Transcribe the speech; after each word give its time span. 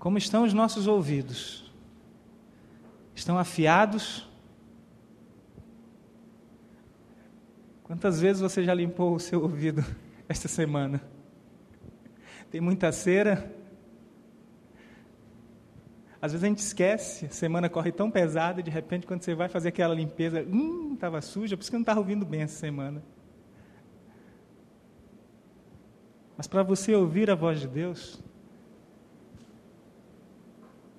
Como 0.00 0.16
estão 0.16 0.44
os 0.44 0.54
nossos 0.54 0.86
ouvidos? 0.86 1.70
Estão 3.14 3.38
afiados? 3.38 4.26
Quantas 7.84 8.18
vezes 8.18 8.40
você 8.40 8.64
já 8.64 8.72
limpou 8.72 9.14
o 9.14 9.20
seu 9.20 9.42
ouvido 9.42 9.84
esta 10.26 10.48
semana? 10.48 11.02
Tem 12.50 12.62
muita 12.62 12.90
cera? 12.92 13.54
Às 16.22 16.32
vezes 16.32 16.44
a 16.44 16.48
gente 16.48 16.60
esquece, 16.60 17.26
a 17.26 17.30
semana 17.30 17.68
corre 17.68 17.92
tão 17.92 18.10
pesada 18.10 18.60
e 18.60 18.62
de 18.62 18.70
repente 18.70 19.06
quando 19.06 19.22
você 19.22 19.34
vai 19.34 19.50
fazer 19.50 19.68
aquela 19.68 19.94
limpeza, 19.94 20.42
hum, 20.42 20.94
estava 20.94 21.20
suja, 21.20 21.58
por 21.58 21.62
isso 21.62 21.70
que 21.70 21.76
não 21.76 21.82
estava 21.82 22.00
ouvindo 22.00 22.24
bem 22.24 22.40
essa 22.40 22.58
semana. 22.58 23.02
Mas 26.38 26.46
para 26.46 26.62
você 26.62 26.94
ouvir 26.94 27.30
a 27.30 27.34
voz 27.34 27.60
de 27.60 27.68
Deus, 27.68 28.22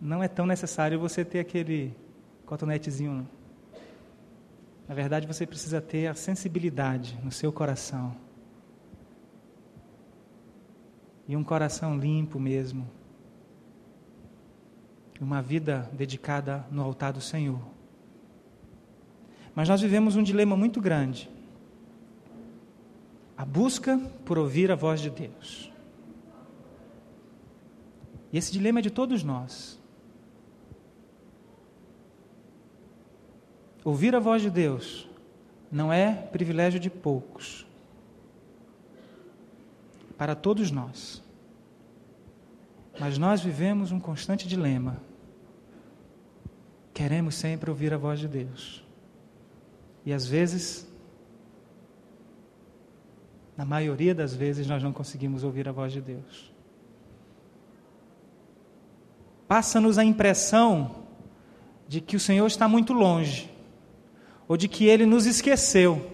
não 0.01 0.23
é 0.23 0.27
tão 0.27 0.47
necessário 0.47 0.99
você 0.99 1.23
ter 1.23 1.39
aquele 1.39 1.95
cotonetezinho. 2.43 3.29
Na 4.87 4.95
verdade, 4.95 5.27
você 5.27 5.45
precisa 5.45 5.79
ter 5.79 6.07
a 6.07 6.15
sensibilidade 6.15 7.19
no 7.23 7.31
seu 7.31 7.53
coração. 7.53 8.15
E 11.27 11.37
um 11.37 11.43
coração 11.43 11.97
limpo 11.97 12.39
mesmo, 12.39 12.89
uma 15.19 15.39
vida 15.39 15.87
dedicada 15.93 16.65
no 16.71 16.81
altar 16.81 17.13
do 17.13 17.21
Senhor. 17.21 17.61
Mas 19.53 19.69
nós 19.69 19.79
vivemos 19.79 20.15
um 20.15 20.23
dilema 20.23 20.57
muito 20.57 20.81
grande. 20.81 21.29
A 23.37 23.45
busca 23.45 23.99
por 24.25 24.39
ouvir 24.39 24.71
a 24.71 24.75
voz 24.75 24.99
de 24.99 25.11
Deus. 25.11 25.71
E 28.33 28.37
esse 28.37 28.51
dilema 28.51 28.79
é 28.79 28.81
de 28.81 28.89
todos 28.89 29.23
nós. 29.23 29.80
Ouvir 33.83 34.15
a 34.15 34.19
voz 34.19 34.41
de 34.41 34.49
Deus 34.49 35.07
não 35.71 35.91
é 35.91 36.13
privilégio 36.13 36.79
de 36.79 36.89
poucos. 36.89 37.65
Para 40.17 40.35
todos 40.35 40.69
nós. 40.69 41.23
Mas 42.99 43.17
nós 43.17 43.41
vivemos 43.41 43.91
um 43.91 43.99
constante 43.99 44.47
dilema 44.47 45.01
Queremos 46.93 47.35
sempre 47.35 47.69
ouvir 47.69 47.93
a 47.93 47.97
voz 47.97 48.19
de 48.19 48.27
Deus. 48.27 48.83
E 50.05 50.11
às 50.11 50.25
vezes, 50.27 50.87
na 53.55 53.65
maioria 53.65 54.13
das 54.13 54.33
vezes, 54.33 54.67
nós 54.67 54.83
não 54.83 54.91
conseguimos 54.91 55.43
ouvir 55.43 55.67
a 55.69 55.71
voz 55.71 55.93
de 55.93 56.01
Deus. 56.01 56.51
Passa-nos 59.47 59.97
a 59.97 60.03
impressão 60.03 61.03
de 61.87 62.01
que 62.01 62.15
o 62.15 62.19
Senhor 62.19 62.47
está 62.47 62.67
muito 62.67 62.93
longe, 62.93 63.50
ou 64.51 64.57
de 64.57 64.67
que 64.67 64.85
Ele 64.85 65.05
nos 65.05 65.25
esqueceu. 65.25 66.11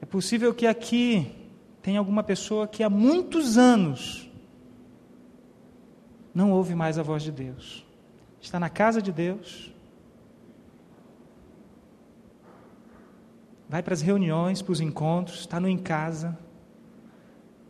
É 0.00 0.06
possível 0.06 0.54
que 0.54 0.64
aqui 0.64 1.34
tenha 1.82 1.98
alguma 1.98 2.22
pessoa 2.22 2.68
que 2.68 2.84
há 2.84 2.88
muitos 2.88 3.58
anos 3.58 4.30
não 6.32 6.52
ouve 6.52 6.76
mais 6.76 6.98
a 6.98 7.02
voz 7.02 7.24
de 7.24 7.32
Deus 7.32 7.90
está 8.40 8.58
na 8.58 8.70
casa 8.70 9.02
de 9.02 9.12
Deus, 9.12 9.72
vai 13.68 13.82
para 13.82 13.92
as 13.92 14.00
reuniões, 14.00 14.62
para 14.62 14.72
os 14.72 14.80
encontros, 14.80 15.40
está 15.40 15.60
no 15.60 15.68
em 15.68 15.76
casa, 15.76 16.38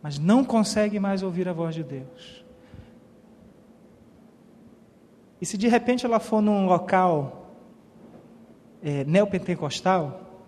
mas 0.01 0.17
não 0.17 0.45
consegue 0.45 0.99
mais 0.99 1.21
ouvir 1.21 1.47
a 1.49 1.53
voz 1.53 1.75
de 1.75 1.83
Deus. 1.83 2.45
E 5.41 5.45
se 5.45 5.57
de 5.57 5.67
repente 5.67 6.05
ela 6.05 6.19
for 6.19 6.41
num 6.41 6.65
local 6.65 7.40
é, 8.83 9.03
neopentecostal, 9.05 10.43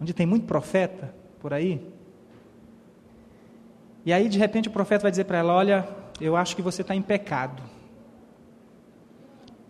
onde 0.00 0.12
tem 0.12 0.26
muito 0.26 0.46
profeta 0.46 1.14
por 1.40 1.52
aí, 1.52 1.80
e 4.08 4.12
aí 4.12 4.26
de 4.26 4.38
repente 4.38 4.68
o 4.68 4.70
profeta 4.70 5.02
vai 5.02 5.10
dizer 5.10 5.24
para 5.24 5.36
ela: 5.36 5.52
Olha, 5.52 5.86
eu 6.18 6.34
acho 6.34 6.56
que 6.56 6.62
você 6.62 6.80
está 6.80 6.94
em 6.94 7.02
pecado. 7.02 7.62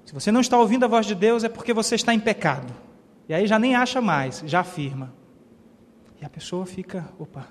Se 0.05 0.15
você 0.15 0.31
não 0.31 0.41
está 0.41 0.57
ouvindo 0.57 0.85
a 0.85 0.89
voz 0.89 1.07
de 1.07 1.15
Deus, 1.17 1.43
é 1.43 1.49
porque 1.49 1.75
você 1.75 1.97
está 1.97 2.15
em 2.15 2.21
pecado. 2.21 2.73
E 3.29 3.35
aí 3.35 3.49
já 3.49 3.59
nem 3.59 3.75
acha 3.75 4.01
mais, 4.01 4.45
já 4.47 4.61
afirma. 4.61 5.13
E 6.21 6.25
a 6.25 6.29
pessoa 6.29 6.65
fica, 6.65 7.09
opa. 7.19 7.49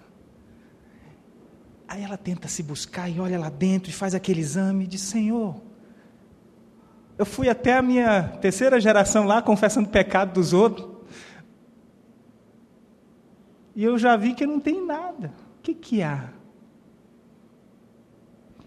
Aí 1.87 2.03
ela 2.03 2.15
tenta 2.15 2.47
se 2.47 2.63
buscar 2.63 3.09
e 3.09 3.19
olha 3.19 3.37
lá 3.37 3.49
dentro 3.49 3.89
e 3.89 3.93
faz 3.93 4.15
aquele 4.15 4.39
exame 4.39 4.85
e 4.85 4.87
diz: 4.87 5.01
Senhor, 5.01 5.61
eu 7.17 7.25
fui 7.25 7.49
até 7.49 7.73
a 7.73 7.81
minha 7.81 8.23
terceira 8.41 8.79
geração 8.79 9.25
lá 9.25 9.41
confessando 9.41 9.87
o 9.87 9.91
pecado 9.91 10.33
dos 10.33 10.53
outros. 10.53 10.87
E 13.75 13.83
eu 13.83 13.97
já 13.97 14.15
vi 14.15 14.33
que 14.33 14.45
não 14.45 14.59
tem 14.59 14.85
nada. 14.85 15.33
O 15.59 15.61
que, 15.61 15.73
que 15.73 16.01
há? 16.01 16.29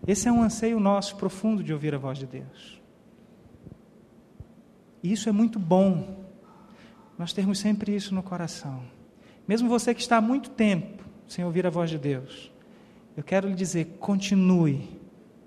Esse 0.07 0.29
é 0.29 0.33
um 0.33 0.43
anseio 0.43 0.81
nosso 0.81 1.17
profundo 1.17 1.63
de 1.63 1.73
ouvir 1.73 1.95
a 1.95 1.99
voz 1.99 2.19
de 2.19 2.27
Deus. 2.27 2.81
E 5.03 5.13
isso 5.13 5.29
é 5.29 5.33
muito 5.33 5.59
bom. 5.59 6.25
Nós 7.19 7.33
termos 7.33 7.59
sempre 7.59 7.95
isso 7.95 8.15
no 8.15 8.23
coração. 8.23 8.83
Mesmo 9.47 9.69
você 9.69 9.95
que 9.95 10.01
está 10.01 10.17
há 10.17 10.21
muito 10.21 10.51
tempo 10.51 11.05
sem 11.29 11.45
ouvir 11.45 11.67
a 11.67 11.71
voz 11.71 11.91
de 11.91 11.99
Deus, 11.99 12.53
eu 13.17 13.23
quero 13.23 13.49
lhe 13.49 13.55
dizer: 13.55 13.97
continue 13.99 15.01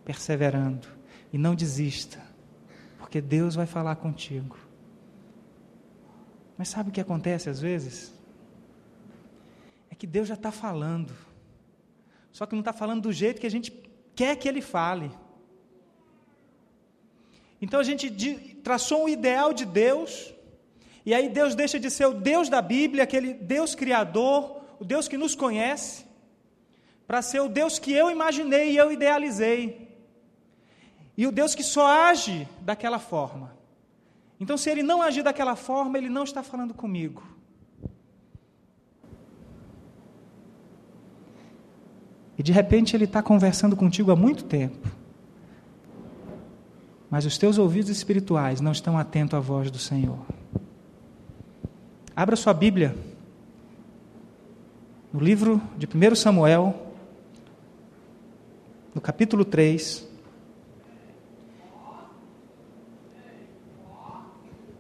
perseverando 0.06 0.88
e 1.32 1.38
não 1.38 1.56
desista, 1.56 2.20
porque 3.14 3.22
Deus 3.22 3.54
vai 3.54 3.68
falar 3.68 3.96
contigo. 3.98 4.58
Mas 6.58 6.70
sabe 6.70 6.90
o 6.90 6.92
que 6.92 7.00
acontece 7.00 7.48
às 7.48 7.62
vezes? 7.62 8.12
É 9.92 9.94
que 9.94 10.08
Deus 10.08 10.28
já 10.28 10.34
está 10.34 10.52
falando, 10.52 11.14
só 12.32 12.48
que 12.48 12.54
não 12.54 12.62
está 12.62 12.74
falando 12.74 13.04
do 13.04 13.14
jeito 13.14 13.40
que 13.40 13.46
a 13.46 13.52
gente 13.52 13.72
quer 14.16 14.36
que 14.36 14.48
Ele 14.48 14.62
fale. 14.64 15.12
Então 17.62 17.80
a 17.80 17.84
gente 17.84 18.10
traçou 18.64 19.04
um 19.04 19.08
ideal 19.08 19.54
de 19.54 19.66
Deus, 19.66 20.34
e 21.06 21.14
aí 21.14 21.30
Deus 21.30 21.54
deixa 21.54 21.80
de 21.80 21.92
ser 21.92 22.08
o 22.08 22.16
Deus 22.16 22.50
da 22.50 22.64
Bíblia, 22.64 23.04
aquele 23.04 23.32
Deus 23.36 23.76
criador, 23.76 24.64
o 24.80 24.84
Deus 24.84 25.08
que 25.08 25.20
nos 25.20 25.36
conhece, 25.36 26.04
para 27.06 27.22
ser 27.22 27.42
o 27.42 27.48
Deus 27.48 27.78
que 27.78 27.94
eu 27.94 28.10
imaginei 28.10 28.72
e 28.72 28.78
eu 28.78 28.92
idealizei. 28.92 29.83
E 31.16 31.28
o 31.28 31.32
Deus 31.32 31.54
que 31.54 31.64
só 31.64 31.88
age 31.88 32.48
daquela 32.62 33.00
forma. 33.00 33.56
Então, 34.40 34.58
se 34.58 34.70
ele 34.70 34.84
não 34.84 35.02
agir 35.02 35.24
daquela 35.24 35.56
forma, 35.56 35.98
ele 35.98 36.10
não 36.10 36.24
está 36.24 36.42
falando 36.42 36.74
comigo. 36.74 37.24
E 42.38 42.42
de 42.42 42.52
repente 42.52 42.96
ele 42.96 43.06
está 43.06 43.22
conversando 43.22 43.76
contigo 43.76 44.12
há 44.12 44.16
muito 44.16 44.44
tempo 44.44 45.04
mas 47.14 47.28
os 47.28 47.38
teus 47.38 47.60
ouvidos 47.60 47.92
espirituais 47.92 48.60
não 48.60 48.72
estão 48.72 48.98
atentos 48.98 49.38
à 49.38 49.40
voz 49.40 49.70
do 49.70 49.78
Senhor. 49.78 50.18
Abra 52.16 52.36
sua 52.36 52.56
Bíblia 52.56 52.98
no 55.14 55.20
livro 55.20 55.62
de 55.78 55.86
1 55.86 56.16
Samuel, 56.16 56.92
no 58.96 59.00
capítulo 59.00 59.46
3. 59.46 60.10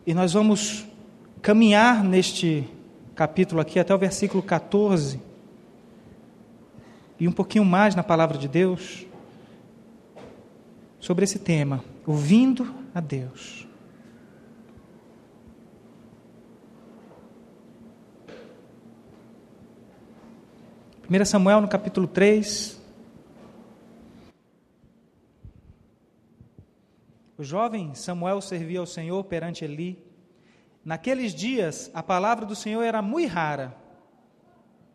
E 0.05 0.13
nós 0.13 0.33
vamos 0.33 0.85
caminhar 1.41 2.03
neste 2.03 2.67
capítulo 3.15 3.61
aqui 3.61 3.79
até 3.79 3.95
o 3.95 3.97
versículo 3.97 4.43
14 4.43 5.21
e 7.17 7.27
um 7.27 7.31
pouquinho 7.31 7.63
mais 7.63 7.95
na 7.95 8.03
palavra 8.03 8.37
de 8.37 8.49
Deus 8.49 9.05
sobre 10.99 11.23
esse 11.23 11.39
tema 11.39 11.81
ouvindo 12.05 12.73
a 12.93 12.99
Deus. 12.99 13.65
Primeira 21.03 21.23
Samuel 21.23 21.61
no 21.61 21.67
capítulo 21.69 22.07
3. 22.07 22.81
O 27.37 27.43
jovem 27.43 27.95
Samuel 27.95 28.41
servia 28.41 28.79
ao 28.79 28.85
Senhor 28.85 29.23
perante 29.23 29.63
Eli. 29.63 30.02
Naqueles 30.83 31.33
dias, 31.33 31.89
a 31.93 32.03
palavra 32.03 32.45
do 32.45 32.55
Senhor 32.55 32.81
era 32.81 33.01
muito 33.01 33.31
rara. 33.31 33.75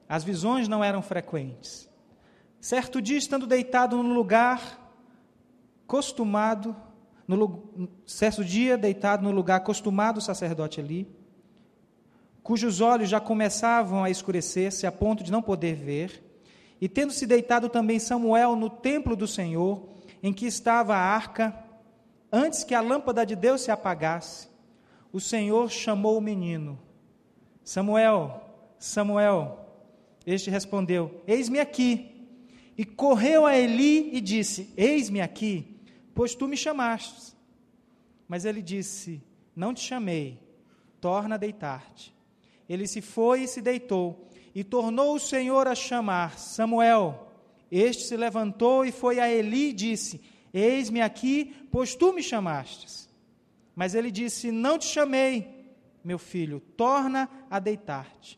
As 0.08 0.22
visões 0.22 0.68
não 0.68 0.84
eram 0.84 1.00
frequentes. 1.00 1.88
Certo 2.60 3.00
dia, 3.00 3.16
estando 3.16 3.46
deitado 3.46 4.02
no 4.02 4.12
lugar 4.12 4.86
costumado, 5.86 6.76
no 7.26 7.88
certo 8.06 8.44
dia, 8.44 8.76
deitado 8.76 9.22
no 9.22 9.30
lugar 9.30 9.56
acostumado 9.56 10.18
o 10.18 10.22
sacerdote 10.22 10.80
ali, 10.80 11.08
cujos 12.42 12.80
olhos 12.80 13.08
já 13.08 13.20
começavam 13.20 14.04
a 14.04 14.10
escurecer-se 14.10 14.86
a 14.86 14.92
ponto 14.92 15.22
de 15.22 15.30
não 15.30 15.42
poder 15.42 15.74
ver, 15.74 16.24
e 16.80 16.88
tendo 16.88 17.12
se 17.12 17.26
deitado 17.26 17.68
também 17.68 17.98
Samuel 17.98 18.56
no 18.56 18.70
templo 18.70 19.16
do 19.16 19.26
Senhor, 19.26 19.88
em 20.22 20.32
que 20.32 20.46
estava 20.46 20.94
a 20.94 20.98
arca, 20.98 21.54
antes 22.32 22.64
que 22.64 22.74
a 22.74 22.80
lâmpada 22.80 23.24
de 23.24 23.36
Deus 23.36 23.60
se 23.60 23.70
apagasse, 23.70 24.48
o 25.12 25.20
Senhor 25.20 25.70
chamou 25.70 26.18
o 26.18 26.20
menino: 26.20 26.78
Samuel, 27.62 28.42
Samuel. 28.78 29.66
Este 30.26 30.50
respondeu: 30.50 31.22
Eis-me 31.26 31.58
aqui. 31.58 32.14
E 32.76 32.84
correu 32.84 33.44
a 33.44 33.56
Eli 33.56 34.14
e 34.14 34.20
disse: 34.20 34.72
Eis-me 34.76 35.20
aqui, 35.20 35.80
pois 36.14 36.34
tu 36.34 36.46
me 36.46 36.56
chamaste. 36.56 37.36
Mas 38.28 38.44
ele 38.44 38.62
disse: 38.62 39.22
Não 39.56 39.74
te 39.74 39.80
chamei, 39.80 40.38
torna 41.00 41.34
a 41.34 41.38
deitar-te. 41.38 42.14
Ele 42.68 42.86
se 42.86 43.00
foi 43.00 43.44
e 43.44 43.48
se 43.48 43.60
deitou, 43.62 44.28
e 44.54 44.62
tornou 44.62 45.14
o 45.14 45.20
Senhor 45.20 45.66
a 45.66 45.74
chamar: 45.74 46.38
Samuel. 46.38 47.26
Este 47.70 48.04
se 48.04 48.16
levantou 48.16 48.84
e 48.84 48.92
foi 48.92 49.18
a 49.18 49.30
Eli 49.30 49.70
e 49.70 49.72
disse: 49.72 50.20
Eis-me 50.52 51.00
aqui, 51.00 51.54
pois 51.70 51.94
tu 51.94 52.12
me 52.12 52.22
chamastes. 52.22 53.07
Mas 53.78 53.94
ele 53.94 54.10
disse: 54.10 54.50
Não 54.50 54.76
te 54.76 54.86
chamei, 54.86 55.70
meu 56.02 56.18
filho, 56.18 56.58
torna 56.76 57.30
a 57.48 57.60
deitar-te. 57.60 58.36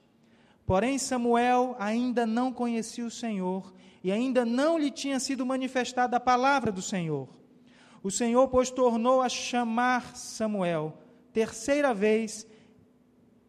Porém, 0.67 0.99
Samuel 0.99 1.75
ainda 1.79 2.27
não 2.27 2.53
conhecia 2.53 3.07
o 3.07 3.11
Senhor 3.11 3.73
e 4.05 4.13
ainda 4.13 4.45
não 4.45 4.77
lhe 4.77 4.91
tinha 4.91 5.19
sido 5.19 5.47
manifestada 5.47 6.19
a 6.19 6.21
palavra 6.21 6.71
do 6.71 6.83
Senhor. 6.83 7.27
O 8.03 8.11
Senhor, 8.11 8.49
pois, 8.49 8.71
tornou 8.71 9.23
a 9.23 9.31
chamar 9.31 10.15
Samuel 10.15 10.99
terceira 11.33 11.95
vez, 11.95 12.47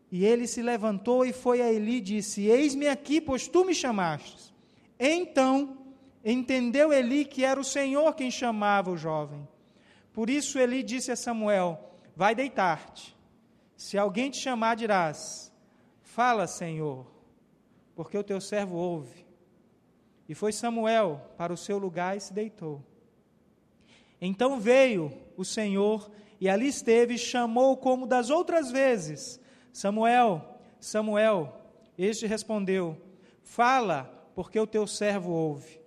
e 0.09 0.23
ele 0.23 0.47
se 0.47 0.61
levantou 0.61 1.25
e 1.25 1.33
foi 1.33 1.61
a 1.61 1.73
Eli 1.73 1.97
e 1.97 2.01
disse: 2.01 2.45
Eis-me 2.45 2.87
aqui, 2.87 3.19
pois 3.19 3.49
tu 3.49 3.65
me 3.65 3.75
chamaste. 3.75 4.53
Então 4.97 5.77
entendeu 6.23 6.93
Eli 6.93 7.25
que 7.25 7.43
era 7.43 7.59
o 7.59 7.65
Senhor 7.65 8.15
quem 8.15 8.31
chamava 8.31 8.89
o 8.89 8.95
jovem. 8.95 9.45
Por 10.13 10.29
isso 10.29 10.59
Eli 10.59 10.83
disse 10.83 11.11
a 11.11 11.15
Samuel: 11.15 11.79
Vai 12.15 12.35
deitar-te. 12.35 13.15
Se 13.75 13.97
alguém 13.97 14.29
te 14.29 14.37
chamar, 14.37 14.75
dirás: 14.75 15.51
Fala, 16.01 16.47
Senhor, 16.47 17.05
porque 17.95 18.17
o 18.17 18.23
teu 18.23 18.41
servo 18.41 18.75
ouve. 18.75 19.25
E 20.27 20.35
foi 20.35 20.51
Samuel 20.51 21.21
para 21.37 21.51
o 21.51 21.57
seu 21.57 21.77
lugar 21.77 22.15
e 22.15 22.21
se 22.21 22.33
deitou. 22.33 22.83
Então 24.19 24.59
veio 24.59 25.11
o 25.35 25.43
Senhor 25.43 26.11
e 26.39 26.47
ali 26.47 26.67
esteve 26.67 27.15
e 27.15 27.17
chamou 27.17 27.75
como 27.77 28.05
das 28.05 28.29
outras 28.29 28.71
vezes: 28.71 29.39
Samuel, 29.73 30.59
Samuel. 30.79 31.57
Este 31.97 32.25
respondeu: 32.25 32.97
Fala, 33.41 34.31
porque 34.35 34.59
o 34.59 34.67
teu 34.67 34.85
servo 34.87 35.31
ouve. 35.31 35.81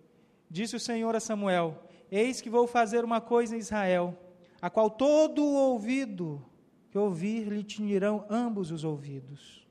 Disse 0.51 0.77
o 0.77 0.81
Senhor 0.81 1.15
a 1.15 1.21
Samuel: 1.21 1.84
Eis 2.17 2.41
que 2.41 2.49
vou 2.49 2.69
fazer 2.69 3.05
uma 3.05 3.21
coisa 3.21 3.57
em 3.57 3.59
Israel, 3.59 4.17
a 4.63 4.71
qual 4.71 4.89
todo 4.89 5.43
o 5.43 5.55
ouvido 5.55 6.41
que 6.89 6.97
ouvir 6.97 7.49
lhe 7.49 7.65
tinirão 7.65 8.25
ambos 8.31 8.71
os 8.71 8.85
ouvidos. 8.85 9.67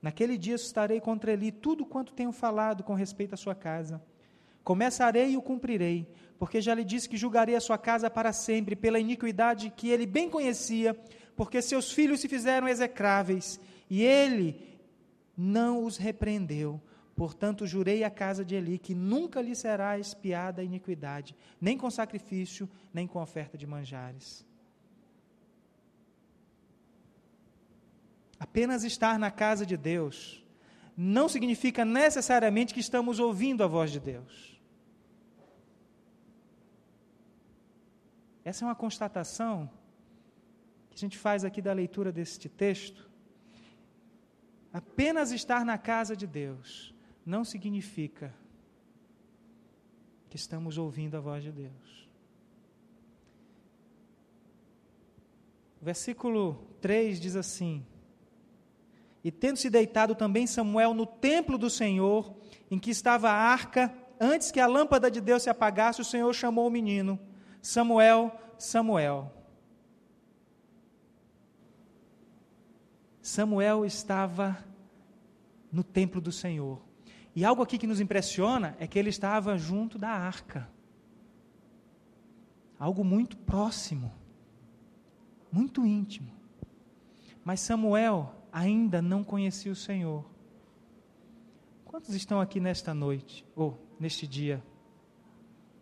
Naquele 0.00 0.38
dia 0.38 0.56
sustarei 0.56 0.98
contra 0.98 1.30
ele 1.30 1.52
tudo 1.52 1.84
quanto 1.84 2.14
tenho 2.14 2.32
falado 2.32 2.82
com 2.82 2.94
respeito 2.94 3.34
à 3.34 3.36
sua 3.36 3.54
casa. 3.54 4.02
Começarei 4.64 5.32
e 5.32 5.36
o 5.36 5.42
cumprirei, 5.42 6.10
porque 6.38 6.62
já 6.62 6.72
lhe 6.74 6.82
disse 6.82 7.06
que 7.06 7.18
julgarei 7.18 7.54
a 7.54 7.60
sua 7.60 7.76
casa 7.76 8.08
para 8.08 8.32
sempre, 8.32 8.74
pela 8.74 8.98
iniquidade 8.98 9.68
que 9.76 9.90
ele 9.90 10.06
bem 10.06 10.30
conhecia, 10.30 10.98
porque 11.36 11.60
seus 11.60 11.92
filhos 11.92 12.20
se 12.20 12.28
fizeram 12.28 12.66
execráveis, 12.66 13.60
e 13.90 14.02
ele 14.02 14.78
não 15.36 15.84
os 15.84 15.98
repreendeu. 15.98 16.80
Portanto, 17.18 17.66
jurei 17.66 18.04
à 18.04 18.10
casa 18.10 18.44
de 18.44 18.54
Eli 18.54 18.78
que 18.78 18.94
nunca 18.94 19.42
lhe 19.42 19.56
será 19.56 19.98
espiada 19.98 20.62
a 20.62 20.64
iniquidade, 20.64 21.34
nem 21.60 21.76
com 21.76 21.90
sacrifício, 21.90 22.70
nem 22.94 23.08
com 23.08 23.20
oferta 23.20 23.58
de 23.58 23.66
manjares. 23.66 24.46
Apenas 28.38 28.84
estar 28.84 29.18
na 29.18 29.32
casa 29.32 29.66
de 29.66 29.76
Deus 29.76 30.44
não 30.96 31.28
significa 31.28 31.84
necessariamente 31.84 32.72
que 32.72 32.78
estamos 32.78 33.18
ouvindo 33.18 33.64
a 33.64 33.66
voz 33.66 33.90
de 33.90 33.98
Deus. 33.98 34.56
Essa 38.44 38.64
é 38.64 38.68
uma 38.68 38.76
constatação 38.76 39.68
que 40.88 40.94
a 40.94 41.00
gente 41.00 41.18
faz 41.18 41.44
aqui 41.44 41.60
da 41.60 41.72
leitura 41.72 42.12
deste 42.12 42.48
texto. 42.48 43.10
Apenas 44.72 45.32
estar 45.32 45.64
na 45.64 45.76
casa 45.76 46.14
de 46.14 46.24
Deus 46.24 46.96
não 47.28 47.44
significa 47.44 48.34
que 50.30 50.36
estamos 50.36 50.78
ouvindo 50.78 51.14
a 51.14 51.20
voz 51.20 51.42
de 51.44 51.52
Deus. 51.52 52.08
Versículo 55.80 56.66
3 56.80 57.20
diz 57.20 57.36
assim: 57.36 57.84
E 59.22 59.30
tendo 59.30 59.58
se 59.58 59.68
deitado 59.68 60.14
também 60.14 60.46
Samuel 60.46 60.94
no 60.94 61.04
templo 61.04 61.58
do 61.58 61.68
Senhor, 61.68 62.34
em 62.70 62.78
que 62.78 62.90
estava 62.90 63.28
a 63.28 63.34
arca, 63.34 63.94
antes 64.18 64.50
que 64.50 64.58
a 64.58 64.66
lâmpada 64.66 65.10
de 65.10 65.20
Deus 65.20 65.42
se 65.42 65.50
apagasse, 65.50 66.00
o 66.00 66.06
Senhor 66.06 66.32
chamou 66.32 66.66
o 66.66 66.70
menino: 66.70 67.20
Samuel, 67.60 68.32
Samuel. 68.58 69.30
Samuel 73.20 73.84
estava 73.84 74.64
no 75.70 75.84
templo 75.84 76.22
do 76.22 76.32
Senhor. 76.32 76.87
E 77.38 77.44
algo 77.44 77.62
aqui 77.62 77.78
que 77.78 77.86
nos 77.86 78.00
impressiona 78.00 78.76
é 78.80 78.86
que 78.88 78.98
ele 78.98 79.10
estava 79.10 79.56
junto 79.56 79.96
da 79.96 80.08
arca. 80.08 80.68
Algo 82.76 83.04
muito 83.04 83.36
próximo, 83.36 84.12
muito 85.52 85.86
íntimo. 85.86 86.32
Mas 87.44 87.60
Samuel 87.60 88.34
ainda 88.50 89.00
não 89.00 89.22
conhecia 89.22 89.70
o 89.70 89.76
Senhor. 89.76 90.28
Quantos 91.84 92.12
estão 92.12 92.40
aqui 92.40 92.58
nesta 92.58 92.92
noite, 92.92 93.46
ou 93.54 93.78
neste 94.00 94.26
dia? 94.26 94.60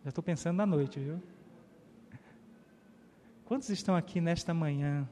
Já 0.03 0.09
estou 0.09 0.23
pensando 0.23 0.57
na 0.57 0.65
noite, 0.67 0.99
viu? 0.99 1.19
Quantos 3.45 3.69
estão 3.69 3.95
aqui 3.95 4.21
nesta 4.21 4.53
manhã? 4.53 5.09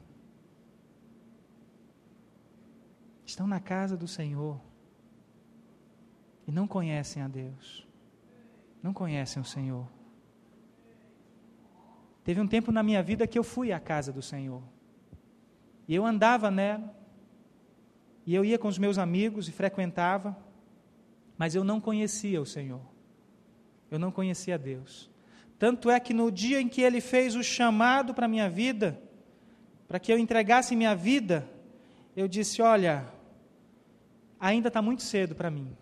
Estão 3.24 3.48
na 3.48 3.58
casa 3.58 3.96
do 3.96 4.06
Senhor 4.06 4.60
e 6.46 6.52
não 6.52 6.66
conhecem 6.66 7.22
a 7.22 7.28
Deus, 7.28 7.86
não 8.82 8.92
conhecem 8.92 9.42
o 9.42 9.44
Senhor. 9.44 9.86
Teve 12.22 12.40
um 12.40 12.46
tempo 12.46 12.70
na 12.72 12.82
minha 12.82 13.02
vida 13.02 13.26
que 13.26 13.38
eu 13.38 13.44
fui 13.44 13.72
à 13.72 13.80
casa 13.80 14.12
do 14.12 14.22
Senhor, 14.22 14.62
e 15.88 15.94
eu 15.94 16.04
andava 16.04 16.50
nela, 16.50 16.94
e 18.24 18.34
eu 18.34 18.44
ia 18.44 18.58
com 18.58 18.68
os 18.68 18.78
meus 18.78 18.98
amigos 18.98 19.48
e 19.48 19.52
frequentava, 19.52 20.36
mas 21.38 21.54
eu 21.54 21.62
não 21.62 21.80
conhecia 21.80 22.40
o 22.40 22.46
Senhor, 22.46 22.80
eu 23.90 23.98
não 23.98 24.10
conhecia 24.10 24.58
Deus. 24.58 25.10
Tanto 25.58 25.90
é 25.90 25.98
que 25.98 26.12
no 26.12 26.30
dia 26.30 26.60
em 26.60 26.68
que 26.68 26.82
Ele 26.82 27.00
fez 27.00 27.34
o 27.34 27.42
chamado 27.42 28.12
para 28.12 28.26
a 28.26 28.28
minha 28.28 28.48
vida, 28.48 29.00
para 29.88 29.98
que 29.98 30.12
eu 30.12 30.18
entregasse 30.18 30.76
minha 30.76 30.94
vida, 30.94 31.48
eu 32.14 32.28
disse: 32.28 32.60
Olha, 32.60 33.06
ainda 34.38 34.68
está 34.68 34.82
muito 34.82 35.02
cedo 35.02 35.34
para 35.34 35.50
mim. 35.50 35.76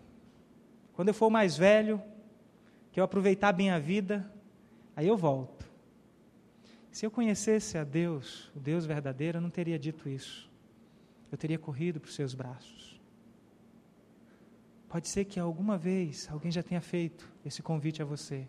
Quando 0.95 1.09
eu 1.09 1.13
for 1.13 1.29
mais 1.29 1.57
velho, 1.57 2.01
que 2.91 2.99
eu 2.99 3.03
aproveitar 3.03 3.51
bem 3.51 3.69
a 3.69 3.77
vida, 3.77 4.31
aí 4.95 5.07
eu 5.07 5.17
volto. 5.17 5.69
Se 6.89 7.05
eu 7.05 7.11
conhecesse 7.11 7.77
a 7.77 7.83
Deus, 7.83 8.49
o 8.55 8.59
Deus 8.59 8.85
verdadeiro, 8.85 9.37
eu 9.37 9.41
não 9.41 9.49
teria 9.49 9.77
dito 9.77 10.07
isso. 10.07 10.49
Eu 11.29 11.37
teria 11.37 11.59
corrido 11.59 11.99
para 11.99 12.07
os 12.07 12.15
seus 12.15 12.33
braços. 12.33 13.01
Pode 14.87 15.09
ser 15.09 15.25
que 15.25 15.37
alguma 15.37 15.77
vez 15.77 16.29
alguém 16.31 16.49
já 16.49 16.63
tenha 16.63 16.79
feito 16.79 17.29
esse 17.43 17.61
convite 17.61 18.01
a 18.01 18.05
você. 18.05 18.47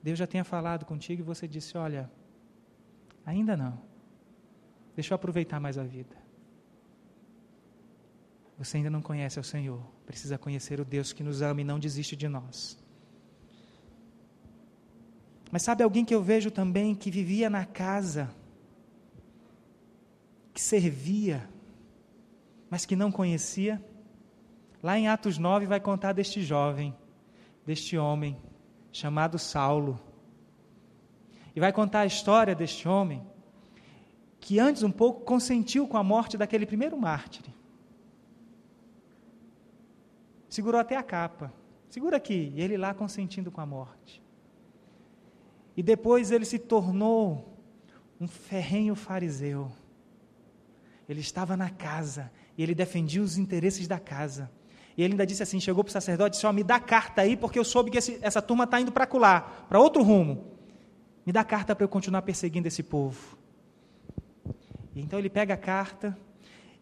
Deus 0.00 0.16
já 0.16 0.28
tenha 0.28 0.44
falado 0.44 0.84
contigo 0.84 1.22
e 1.22 1.24
você 1.24 1.48
disse: 1.48 1.76
Olha, 1.76 2.08
ainda 3.26 3.56
não. 3.56 3.82
Deixa 4.94 5.12
eu 5.12 5.16
aproveitar 5.16 5.58
mais 5.58 5.76
a 5.76 5.82
vida. 5.82 6.21
Você 8.62 8.76
ainda 8.76 8.90
não 8.90 9.02
conhece 9.02 9.40
o 9.40 9.42
Senhor. 9.42 9.82
Precisa 10.06 10.38
conhecer 10.38 10.78
o 10.78 10.84
Deus 10.84 11.12
que 11.12 11.24
nos 11.24 11.42
ama 11.42 11.60
e 11.60 11.64
não 11.64 11.80
desiste 11.80 12.14
de 12.14 12.28
nós. 12.28 12.78
Mas 15.50 15.64
sabe 15.64 15.82
alguém 15.82 16.04
que 16.04 16.14
eu 16.14 16.22
vejo 16.22 16.48
também 16.48 16.94
que 16.94 17.10
vivia 17.10 17.50
na 17.50 17.66
casa, 17.66 18.30
que 20.54 20.60
servia, 20.60 21.50
mas 22.70 22.86
que 22.86 22.94
não 22.94 23.10
conhecia? 23.10 23.84
Lá 24.80 24.96
em 24.96 25.08
Atos 25.08 25.38
9 25.38 25.66
vai 25.66 25.80
contar 25.80 26.12
deste 26.12 26.40
jovem, 26.40 26.96
deste 27.66 27.98
homem, 27.98 28.40
chamado 28.92 29.40
Saulo. 29.40 30.00
E 31.54 31.58
vai 31.58 31.72
contar 31.72 32.02
a 32.02 32.06
história 32.06 32.54
deste 32.54 32.88
homem, 32.88 33.26
que 34.38 34.60
antes 34.60 34.84
um 34.84 34.90
pouco 34.92 35.24
consentiu 35.24 35.88
com 35.88 35.96
a 35.96 36.04
morte 36.04 36.38
daquele 36.38 36.64
primeiro 36.64 36.96
mártir 36.96 37.52
segurou 40.54 40.80
até 40.80 40.96
a 40.96 41.02
capa. 41.02 41.52
segura 41.88 42.16
aqui. 42.16 42.52
E 42.54 42.60
ele 42.60 42.76
lá 42.76 42.92
consentindo 42.92 43.50
com 43.50 43.60
a 43.60 43.66
morte. 43.66 44.22
E 45.76 45.82
depois 45.82 46.30
ele 46.30 46.44
se 46.44 46.58
tornou 46.58 47.58
um 48.20 48.28
ferrenho 48.28 48.94
fariseu. 48.94 49.72
Ele 51.08 51.20
estava 51.20 51.56
na 51.56 51.70
casa 51.70 52.30
e 52.56 52.62
ele 52.62 52.74
defendia 52.74 53.22
os 53.22 53.38
interesses 53.38 53.88
da 53.88 53.98
casa. 53.98 54.50
E 54.96 55.02
ele 55.02 55.14
ainda 55.14 55.26
disse 55.26 55.42
assim: 55.42 55.58
chegou 55.58 55.82
para 55.82 55.90
o 55.90 55.92
sacerdote 55.92 56.36
e 56.36 56.36
disse: 56.36 56.46
oh, 56.46 56.52
me 56.52 56.62
dá 56.62 56.78
carta 56.78 57.22
aí, 57.22 57.36
porque 57.36 57.58
eu 57.58 57.64
soube 57.64 57.90
que 57.90 57.98
esse, 57.98 58.18
essa 58.20 58.42
turma 58.42 58.64
está 58.64 58.78
indo 58.78 58.92
para 58.92 59.06
colar, 59.06 59.66
para 59.68 59.80
outro 59.80 60.02
rumo. 60.02 60.52
Me 61.24 61.32
dá 61.32 61.42
carta 61.42 61.74
para 61.74 61.84
eu 61.84 61.88
continuar 61.88 62.22
perseguindo 62.22 62.68
esse 62.68 62.82
povo. 62.82 63.38
E 64.94 65.00
então 65.00 65.18
ele 65.18 65.30
pega 65.30 65.54
a 65.54 65.56
carta, 65.56 66.16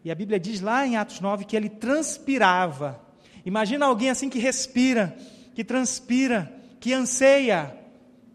e 0.03 0.11
a 0.11 0.15
Bíblia 0.15 0.39
diz 0.39 0.59
lá 0.59 0.85
em 0.85 0.97
Atos 0.97 1.21
9 1.21 1.45
que 1.45 1.55
ele 1.55 1.69
transpirava. 1.69 3.10
Imagina 3.45 3.85
alguém 3.85 4.09
assim 4.09 4.29
que 4.29 4.39
respira, 4.39 5.17
que 5.55 5.63
transpira, 5.63 6.51
que 6.79 6.93
anseia 6.93 7.77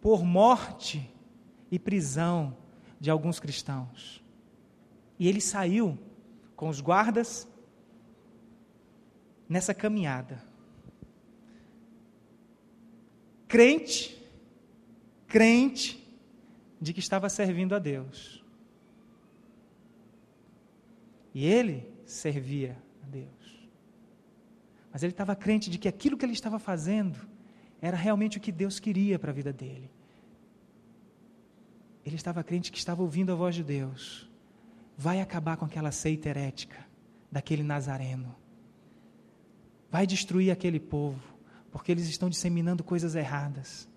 por 0.00 0.24
morte 0.24 1.08
e 1.70 1.78
prisão 1.78 2.56
de 3.00 3.10
alguns 3.10 3.38
cristãos. 3.38 4.22
E 5.18 5.28
ele 5.28 5.40
saiu 5.40 5.98
com 6.54 6.68
os 6.68 6.80
guardas 6.80 7.48
nessa 9.48 9.74
caminhada. 9.74 10.42
Crente, 13.48 14.20
crente 15.26 16.04
de 16.80 16.92
que 16.92 17.00
estava 17.00 17.28
servindo 17.28 17.74
a 17.74 17.78
Deus. 17.78 18.44
E 21.34 21.44
ele 21.46 21.86
servia. 22.04 22.76
Mas 24.96 25.02
ele 25.02 25.12
estava 25.12 25.36
crente 25.36 25.68
de 25.68 25.76
que 25.76 25.86
aquilo 25.86 26.16
que 26.16 26.24
ele 26.24 26.32
estava 26.32 26.58
fazendo 26.58 27.18
era 27.82 27.94
realmente 27.94 28.38
o 28.38 28.40
que 28.40 28.50
Deus 28.50 28.80
queria 28.80 29.18
para 29.18 29.30
a 29.30 29.34
vida 29.34 29.52
dele. 29.52 29.90
Ele 32.02 32.16
estava 32.16 32.42
crente 32.42 32.72
que 32.72 32.78
estava 32.78 33.02
ouvindo 33.02 33.30
a 33.30 33.34
voz 33.34 33.54
de 33.54 33.62
Deus. 33.62 34.26
Vai 34.96 35.20
acabar 35.20 35.58
com 35.58 35.66
aquela 35.66 35.92
seita 35.92 36.30
herética 36.30 36.86
daquele 37.30 37.62
nazareno 37.62 38.34
vai 39.90 40.06
destruir 40.06 40.50
aquele 40.50 40.78
povo, 40.78 41.22
porque 41.70 41.90
eles 41.90 42.06
estão 42.06 42.28
disseminando 42.28 42.84
coisas 42.84 43.14
erradas. 43.14 43.88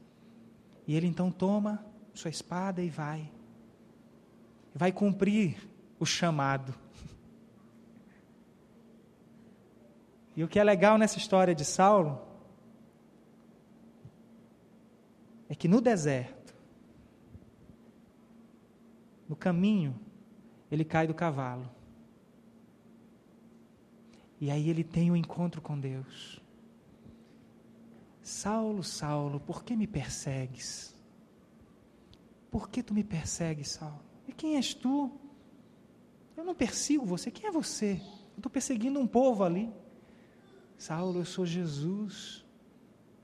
E 0.88 0.96
ele 0.96 1.08
então 1.08 1.32
toma 1.32 1.86
sua 2.13 2.29
espada 2.29 2.82
e 2.82 2.89
vai. 2.89 3.29
Vai 4.74 4.91
cumprir 4.91 5.58
o 6.00 6.06
chamado. 6.06 6.74
E 10.39 10.43
o 10.46 10.48
que 10.48 10.58
é 10.58 10.63
legal 10.63 10.98
nessa 10.98 11.17
história 11.17 11.53
de 11.53 11.65
Saulo 11.65 12.17
é 15.50 15.53
que 15.53 15.67
no 15.67 15.81
deserto, 15.81 16.55
no 19.27 19.36
caminho, 19.36 20.00
ele 20.72 20.86
cai 20.86 21.05
do 21.05 21.13
cavalo. 21.13 21.69
E 24.39 24.50
aí 24.50 24.69
ele 24.69 24.81
tem 24.81 25.12
um 25.12 25.15
encontro 25.17 25.62
com 25.62 25.77
Deus. 25.77 26.41
Saulo, 28.22 28.81
Saulo, 28.81 29.41
por 29.41 29.62
que 29.62 29.75
me 29.75 29.88
persegues? 29.88 30.96
Por 32.50 32.69
que 32.69 32.81
tu 32.81 32.93
me 32.93 33.03
persegues, 33.03 33.72
Saulo? 33.72 34.00
E 34.25 34.31
quem 34.31 34.55
és 34.55 34.74
tu? 34.74 35.12
Eu 36.38 36.46
não 36.46 36.55
persigo 36.55 37.05
você. 37.05 37.29
Quem 37.29 37.50
é 37.50 37.51
você? 37.51 38.01
Eu 38.31 38.38
estou 38.38 38.50
perseguindo 38.50 39.01
um 39.01 39.05
povo 39.05 39.43
ali. 39.43 39.69
Saulo, 40.80 41.20
eu 41.20 41.26
sou 41.26 41.46
Jesus 41.46 42.46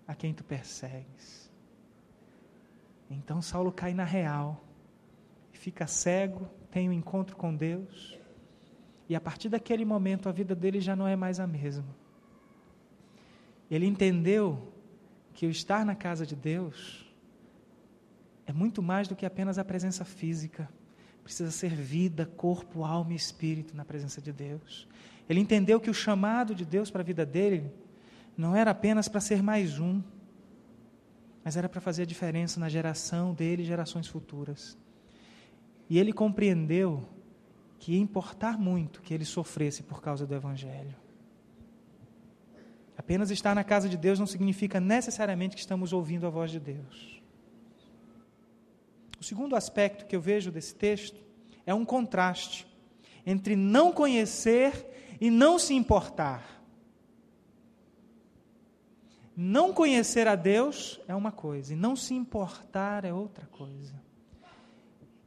a 0.06 0.14
quem 0.14 0.34
tu 0.34 0.44
persegues. 0.44 1.50
Então 3.10 3.42
Saulo 3.42 3.72
cai 3.72 3.94
na 3.94 4.04
real, 4.04 4.62
fica 5.54 5.88
cego, 5.88 6.50
tem 6.70 6.90
um 6.90 6.92
encontro 6.92 7.38
com 7.38 7.56
Deus. 7.56 8.20
E 9.08 9.16
a 9.16 9.22
partir 9.22 9.48
daquele 9.48 9.86
momento 9.86 10.28
a 10.28 10.34
vida 10.34 10.54
dele 10.54 10.82
já 10.82 10.98
não 10.98 11.08
é 11.08 11.16
mais 11.16 11.40
a 11.40 11.48
mesma. 11.48 11.96
Ele 13.72 13.86
entendeu 13.86 14.74
que 15.34 15.46
o 15.46 15.50
estar 15.50 15.86
na 15.86 15.96
casa 15.96 16.26
de 16.26 16.36
Deus 16.36 17.10
é 18.46 18.52
muito 18.52 18.84
mais 18.84 19.08
do 19.08 19.16
que 19.16 19.26
apenas 19.26 19.58
a 19.58 19.64
presença 19.64 20.04
física. 20.04 20.70
Precisa 21.24 21.52
ser 21.52 21.74
vida, 21.74 22.26
corpo, 22.26 22.84
alma 22.84 23.14
e 23.14 23.16
espírito 23.16 23.78
na 23.78 23.86
presença 23.86 24.22
de 24.22 24.34
Deus. 24.34 24.90
Ele 25.28 25.40
entendeu 25.40 25.80
que 25.80 25.90
o 25.90 25.94
chamado 25.94 26.54
de 26.54 26.66
Deus 26.66 26.92
para 26.92 27.02
a 27.02 27.06
vida 27.06 27.26
dele 27.26 27.72
não 28.38 28.56
era 28.56 28.72
apenas 28.72 29.08
para 29.08 29.22
ser 29.22 29.42
mais 29.42 29.80
um, 29.80 30.02
mas 31.44 31.56
era 31.58 31.70
para 31.70 31.82
fazer 31.82 32.04
a 32.04 32.06
diferença 32.06 32.60
na 32.60 32.70
geração 32.70 33.34
dele 33.34 33.64
e 33.64 33.66
gerações 33.66 34.08
futuras. 34.08 34.78
E 35.90 36.00
ele 36.00 36.12
compreendeu 36.12 37.08
que 37.80 37.94
ia 37.94 38.00
importar 38.00 38.58
muito 38.58 39.02
que 39.02 39.14
ele 39.14 39.26
sofresse 39.26 39.84
por 39.84 40.02
causa 40.02 40.26
do 40.26 40.34
Evangelho. 40.34 40.96
Apenas 42.98 43.30
estar 43.30 43.54
na 43.54 43.64
casa 43.64 43.88
de 43.90 43.98
Deus 43.98 44.18
não 44.18 44.26
significa 44.26 44.80
necessariamente 44.80 45.56
que 45.56 45.62
estamos 45.62 45.94
ouvindo 45.94 46.26
a 46.26 46.30
voz 46.30 46.50
de 46.50 46.60
Deus. 46.60 47.22
O 49.20 49.24
segundo 49.24 49.56
aspecto 49.56 50.06
que 50.06 50.16
eu 50.16 50.22
vejo 50.22 50.52
desse 50.52 50.74
texto 50.74 51.22
é 51.66 51.74
um 51.74 51.86
contraste 51.86 52.66
entre 53.26 53.56
não 53.56 53.92
conhecer 53.92 54.95
e 55.20 55.30
não 55.30 55.58
se 55.58 55.74
importar. 55.74 56.56
Não 59.36 59.74
conhecer 59.74 60.28
a 60.28 60.36
Deus 60.36 61.00
é 61.08 61.16
uma 61.16 61.32
coisa, 61.32 61.74
e 61.74 61.76
não 61.76 61.96
se 61.96 62.14
importar 62.14 63.04
é 63.04 63.14
outra 63.14 63.46
coisa. 63.48 63.94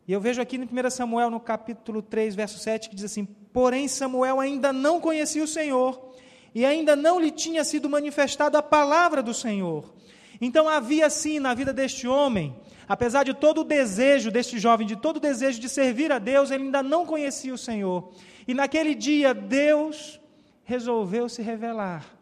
E 0.06 0.12
eu 0.12 0.20
vejo 0.20 0.40
aqui 0.40 0.56
no 0.56 0.64
1 0.64 0.90
Samuel, 0.90 1.30
no 1.30 1.38
capítulo 1.38 2.00
3, 2.00 2.34
verso 2.34 2.58
7, 2.58 2.88
que 2.88 2.96
diz 2.96 3.04
assim: 3.04 3.26
Porém, 3.52 3.86
Samuel 3.86 4.40
ainda 4.40 4.72
não 4.72 4.98
conhecia 4.98 5.44
o 5.44 5.46
Senhor, 5.46 6.14
e 6.54 6.64
ainda 6.64 6.96
não 6.96 7.20
lhe 7.20 7.30
tinha 7.30 7.62
sido 7.62 7.90
manifestada 7.90 8.58
a 8.58 8.62
palavra 8.62 9.22
do 9.22 9.34
Senhor. 9.34 9.92
Então 10.40 10.68
havia 10.68 11.10
sim 11.10 11.38
na 11.38 11.52
vida 11.52 11.72
deste 11.72 12.08
homem, 12.08 12.56
apesar 12.88 13.24
de 13.24 13.34
todo 13.34 13.60
o 13.60 13.64
desejo 13.64 14.30
deste 14.30 14.58
jovem, 14.58 14.86
de 14.86 14.96
todo 14.96 15.18
o 15.18 15.20
desejo 15.20 15.60
de 15.60 15.68
servir 15.68 16.10
a 16.10 16.18
Deus, 16.18 16.50
ele 16.50 16.64
ainda 16.64 16.82
não 16.82 17.04
conhecia 17.04 17.52
o 17.52 17.58
Senhor. 17.58 18.10
E 18.48 18.54
naquele 18.54 18.96
dia, 18.96 19.32
Deus 19.32 20.20
resolveu 20.64 21.28
se 21.28 21.42
revelar 21.42 22.18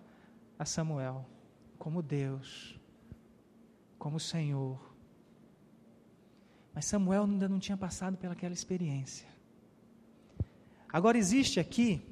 a 0.59 0.67
Samuel 0.67 1.25
como 1.79 2.03
Deus, 2.03 2.79
como 3.99 4.21
Senhor 4.21 4.87
mas 6.77 6.85
Samuel 6.85 7.25
ainda 7.25 7.49
não 7.49 7.59
tinha 7.59 7.75
passado 7.75 8.19
pelaquela 8.19 8.53
experiência. 8.53 9.27
Agora 10.93 11.17
existe 11.17 11.59
aqui, 11.59 12.03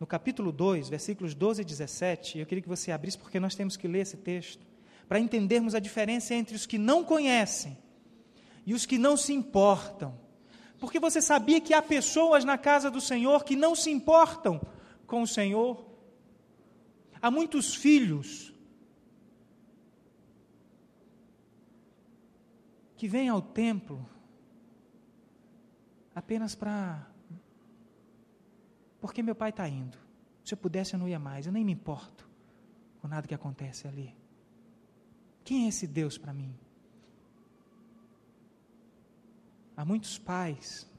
no 0.00 0.06
capítulo 0.06 0.50
2, 0.50 0.88
versículos 0.88 1.34
12 1.34 1.60
e 1.60 1.64
17, 1.66 2.38
eu 2.38 2.46
queria 2.46 2.62
que 2.62 2.68
você 2.68 2.90
abrisse, 2.90 3.18
porque 3.18 3.38
nós 3.38 3.54
temos 3.54 3.76
que 3.76 3.86
ler 3.86 4.00
esse 4.00 4.16
texto, 4.16 4.66
para 5.06 5.20
entendermos 5.20 5.74
a 5.74 5.80
diferença 5.80 6.34
entre 6.34 6.56
os 6.56 6.64
que 6.64 6.78
não 6.78 7.04
conhecem 7.04 7.76
e 8.64 8.72
os 8.72 8.86
que 8.86 8.96
não 8.96 9.18
se 9.18 9.34
importam. 9.34 10.18
Porque 10.78 11.00
você 11.00 11.20
sabia 11.20 11.60
que 11.60 11.74
há 11.74 11.82
pessoas 11.82 12.44
na 12.44 12.56
casa 12.56 12.90
do 12.90 13.00
Senhor 13.00 13.44
que 13.44 13.56
não 13.56 13.74
se 13.74 13.90
importam 13.90 14.60
com 15.06 15.22
o 15.22 15.26
Senhor? 15.26 15.84
Há 17.20 17.30
muitos 17.30 17.74
filhos 17.74 18.54
que 22.96 23.08
vem 23.08 23.28
ao 23.28 23.42
templo 23.42 24.08
apenas 26.14 26.54
para. 26.54 27.06
Porque 29.00 29.22
meu 29.22 29.34
pai 29.34 29.50
está 29.50 29.68
indo. 29.68 29.98
Se 30.44 30.54
eu 30.54 30.58
pudesse, 30.58 30.94
eu 30.94 30.98
não 30.98 31.08
ia 31.08 31.18
mais. 31.18 31.46
Eu 31.46 31.52
nem 31.52 31.64
me 31.64 31.72
importo 31.72 32.28
com 33.00 33.08
nada 33.08 33.26
que 33.26 33.34
acontece 33.34 33.86
ali. 33.86 34.14
Quem 35.44 35.64
é 35.64 35.68
esse 35.68 35.86
Deus 35.86 36.18
para 36.18 36.32
mim? 36.32 36.54
Há 39.78 39.84
muitos 39.84 40.18
pais. 40.18 40.90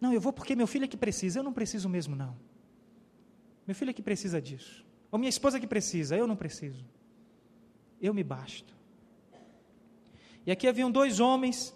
Não, 0.00 0.12
eu 0.12 0.20
vou 0.20 0.32
porque 0.32 0.54
meu 0.54 0.68
filho 0.68 0.84
é 0.84 0.86
que 0.86 0.96
precisa. 0.96 1.40
Eu 1.40 1.42
não 1.42 1.52
preciso 1.52 1.88
mesmo, 1.88 2.14
não. 2.14 2.36
Meu 3.66 3.74
filho 3.74 3.90
é 3.90 3.92
que 3.92 4.00
precisa 4.00 4.40
disso. 4.40 4.86
Ou 5.10 5.18
minha 5.18 5.28
esposa 5.28 5.56
é 5.56 5.60
que 5.60 5.66
precisa. 5.66 6.16
Eu 6.16 6.28
não 6.28 6.36
preciso. 6.36 6.84
Eu 8.00 8.14
me 8.14 8.22
basto. 8.22 8.72
E 10.46 10.52
aqui 10.52 10.68
haviam 10.68 10.92
dois 10.92 11.18
homens. 11.18 11.74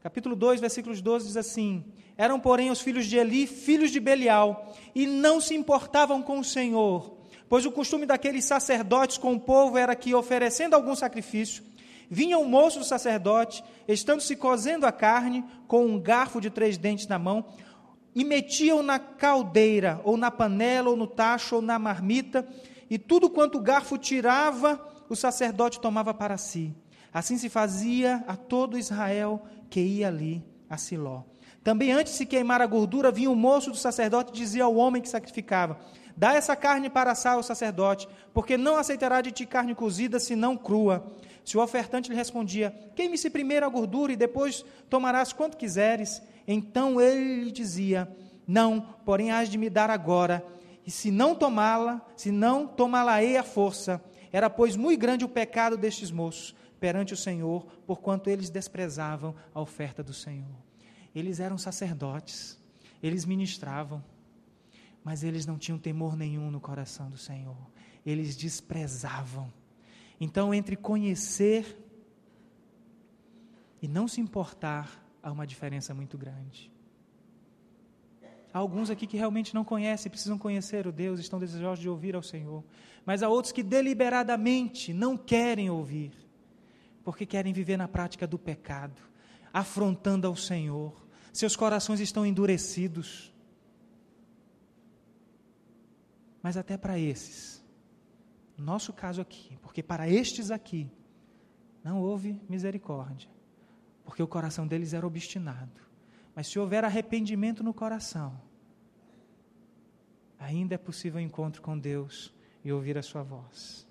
Capítulo 0.00 0.34
2, 0.34 0.60
versículos 0.60 1.00
12 1.00 1.28
diz 1.28 1.36
assim: 1.36 1.84
Eram, 2.16 2.40
porém, 2.40 2.72
os 2.72 2.80
filhos 2.80 3.06
de 3.06 3.18
Eli, 3.18 3.46
filhos 3.46 3.92
de 3.92 4.00
Belial, 4.00 4.74
e 4.96 5.06
não 5.06 5.40
se 5.40 5.54
importavam 5.54 6.20
com 6.20 6.40
o 6.40 6.44
Senhor, 6.44 7.18
pois 7.48 7.64
o 7.64 7.70
costume 7.70 8.04
daqueles 8.04 8.44
sacerdotes 8.46 9.16
com 9.16 9.32
o 9.32 9.38
povo 9.38 9.78
era 9.78 9.94
que, 9.94 10.12
oferecendo 10.12 10.74
algum 10.74 10.96
sacrifício, 10.96 11.70
vinha 12.12 12.38
o 12.38 12.44
moço 12.44 12.78
do 12.78 12.84
sacerdote, 12.84 13.64
estando 13.88 14.20
se 14.20 14.36
cozendo 14.36 14.84
a 14.84 14.92
carne, 14.92 15.42
com 15.66 15.86
um 15.86 15.98
garfo 15.98 16.42
de 16.42 16.50
três 16.50 16.76
dentes 16.76 17.06
na 17.06 17.18
mão, 17.18 17.42
e 18.14 18.22
metiam 18.22 18.82
na 18.82 18.98
caldeira, 18.98 19.98
ou 20.04 20.18
na 20.18 20.30
panela, 20.30 20.90
ou 20.90 20.96
no 20.96 21.06
tacho, 21.06 21.56
ou 21.56 21.62
na 21.62 21.78
marmita, 21.78 22.46
e 22.90 22.98
tudo 22.98 23.30
quanto 23.30 23.56
o 23.56 23.62
garfo 23.62 23.96
tirava, 23.96 24.78
o 25.08 25.16
sacerdote 25.16 25.80
tomava 25.80 26.12
para 26.12 26.36
si. 26.36 26.76
Assim 27.14 27.38
se 27.38 27.48
fazia 27.48 28.22
a 28.28 28.36
todo 28.36 28.78
Israel 28.78 29.42
que 29.70 29.80
ia 29.80 30.08
ali 30.08 30.44
a 30.68 30.76
Siló. 30.76 31.22
Também 31.62 31.92
antes 31.92 32.12
de 32.12 32.18
se 32.18 32.26
queimar 32.26 32.60
a 32.60 32.66
gordura, 32.66 33.12
vinha 33.12 33.30
o 33.30 33.36
moço 33.36 33.70
do 33.70 33.76
sacerdote 33.76 34.32
e 34.32 34.34
dizia 34.34 34.64
ao 34.64 34.74
homem 34.74 35.00
que 35.00 35.08
sacrificava: 35.08 35.78
Dá 36.16 36.34
essa 36.34 36.56
carne 36.56 36.90
para 36.90 37.12
assar 37.12 37.34
ao 37.34 37.42
sacerdote, 37.42 38.08
porque 38.34 38.56
não 38.56 38.76
aceitará 38.76 39.20
de 39.20 39.30
ti 39.30 39.46
carne 39.46 39.74
cozida, 39.74 40.18
senão 40.18 40.56
crua. 40.56 41.12
Se 41.44 41.56
o 41.56 41.62
ofertante 41.62 42.10
lhe 42.10 42.16
respondia: 42.16 42.74
Queime-se 42.94 43.30
primeiro 43.30 43.64
a 43.64 43.68
gordura 43.68 44.12
e 44.12 44.16
depois 44.16 44.64
tomarás 44.90 45.32
quanto 45.32 45.56
quiseres. 45.56 46.22
Então 46.46 47.00
ele 47.00 47.44
lhe 47.44 47.52
dizia: 47.52 48.08
Não, 48.46 48.80
porém 49.04 49.30
hás 49.30 49.48
de 49.48 49.56
me 49.56 49.70
dar 49.70 49.90
agora. 49.90 50.44
E 50.84 50.90
se 50.90 51.12
não 51.12 51.34
tomá-la, 51.34 52.04
se 52.16 52.32
não 52.32 52.66
tomá-la-ei 52.66 53.36
à 53.36 53.44
força. 53.44 54.02
Era, 54.32 54.50
pois, 54.50 54.76
muito 54.76 54.98
grande 54.98 55.24
o 55.24 55.28
pecado 55.28 55.76
destes 55.76 56.10
moços 56.10 56.56
perante 56.80 57.14
o 57.14 57.16
Senhor, 57.16 57.64
porquanto 57.86 58.28
eles 58.28 58.50
desprezavam 58.50 59.36
a 59.54 59.60
oferta 59.60 60.02
do 60.02 60.12
Senhor. 60.12 60.61
Eles 61.14 61.40
eram 61.40 61.58
sacerdotes, 61.58 62.58
eles 63.02 63.24
ministravam, 63.24 64.02
mas 65.04 65.22
eles 65.22 65.44
não 65.46 65.58
tinham 65.58 65.78
temor 65.78 66.16
nenhum 66.16 66.50
no 66.50 66.60
coração 66.60 67.10
do 67.10 67.18
Senhor. 67.18 67.56
Eles 68.04 68.36
desprezavam. 68.36 69.52
Então, 70.20 70.54
entre 70.54 70.76
conhecer 70.76 71.78
e 73.80 73.88
não 73.88 74.06
se 74.06 74.20
importar, 74.20 75.04
há 75.22 75.32
uma 75.32 75.46
diferença 75.46 75.92
muito 75.92 76.16
grande. 76.16 76.70
Há 78.54 78.58
alguns 78.58 78.90
aqui 78.90 79.06
que 79.06 79.16
realmente 79.16 79.54
não 79.54 79.64
conhecem, 79.64 80.10
precisam 80.10 80.38
conhecer 80.38 80.86
o 80.86 80.92
Deus, 80.92 81.18
estão 81.18 81.38
desejosos 81.38 81.80
de 81.80 81.88
ouvir 81.88 82.14
ao 82.14 82.22
Senhor. 82.22 82.62
Mas 83.04 83.22
há 83.22 83.28
outros 83.28 83.50
que 83.50 83.62
deliberadamente 83.62 84.92
não 84.92 85.16
querem 85.16 85.70
ouvir, 85.70 86.12
porque 87.02 87.24
querem 87.24 87.52
viver 87.52 87.76
na 87.76 87.88
prática 87.88 88.26
do 88.26 88.38
pecado, 88.38 89.00
afrontando 89.52 90.26
ao 90.26 90.36
Senhor, 90.36 91.01
seus 91.32 91.56
corações 91.56 91.98
estão 92.00 92.26
endurecidos. 92.26 93.32
Mas 96.42 96.56
até 96.56 96.76
para 96.76 96.98
esses, 96.98 97.64
no 98.56 98.64
nosso 98.64 98.92
caso 98.92 99.20
aqui, 99.20 99.56
porque 99.62 99.82
para 99.82 100.08
estes 100.08 100.50
aqui, 100.50 100.90
não 101.82 102.00
houve 102.00 102.40
misericórdia, 102.48 103.30
porque 104.04 104.22
o 104.22 104.28
coração 104.28 104.66
deles 104.66 104.92
era 104.92 105.06
obstinado. 105.06 105.80
Mas 106.34 106.48
se 106.48 106.58
houver 106.58 106.84
arrependimento 106.84 107.62
no 107.62 107.72
coração, 107.72 108.40
ainda 110.38 110.74
é 110.74 110.78
possível 110.78 111.18
o 111.20 111.24
encontro 111.24 111.62
com 111.62 111.78
Deus 111.78 112.34
e 112.64 112.72
ouvir 112.72 112.98
a 112.98 113.02
sua 113.02 113.22
voz. 113.22 113.86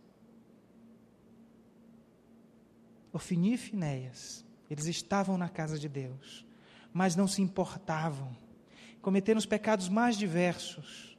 Ofini 3.13 3.53
e 3.53 3.57
Finéias, 3.57 4.45
eles 4.69 4.85
estavam 4.85 5.37
na 5.37 5.49
casa 5.49 5.77
de 5.77 5.89
Deus, 5.89 6.45
mas 6.93 7.15
não 7.15 7.27
se 7.27 7.41
importavam. 7.41 8.35
Cometeram 9.01 9.37
os 9.37 9.45
pecados 9.45 9.89
mais 9.89 10.17
diversos. 10.17 11.17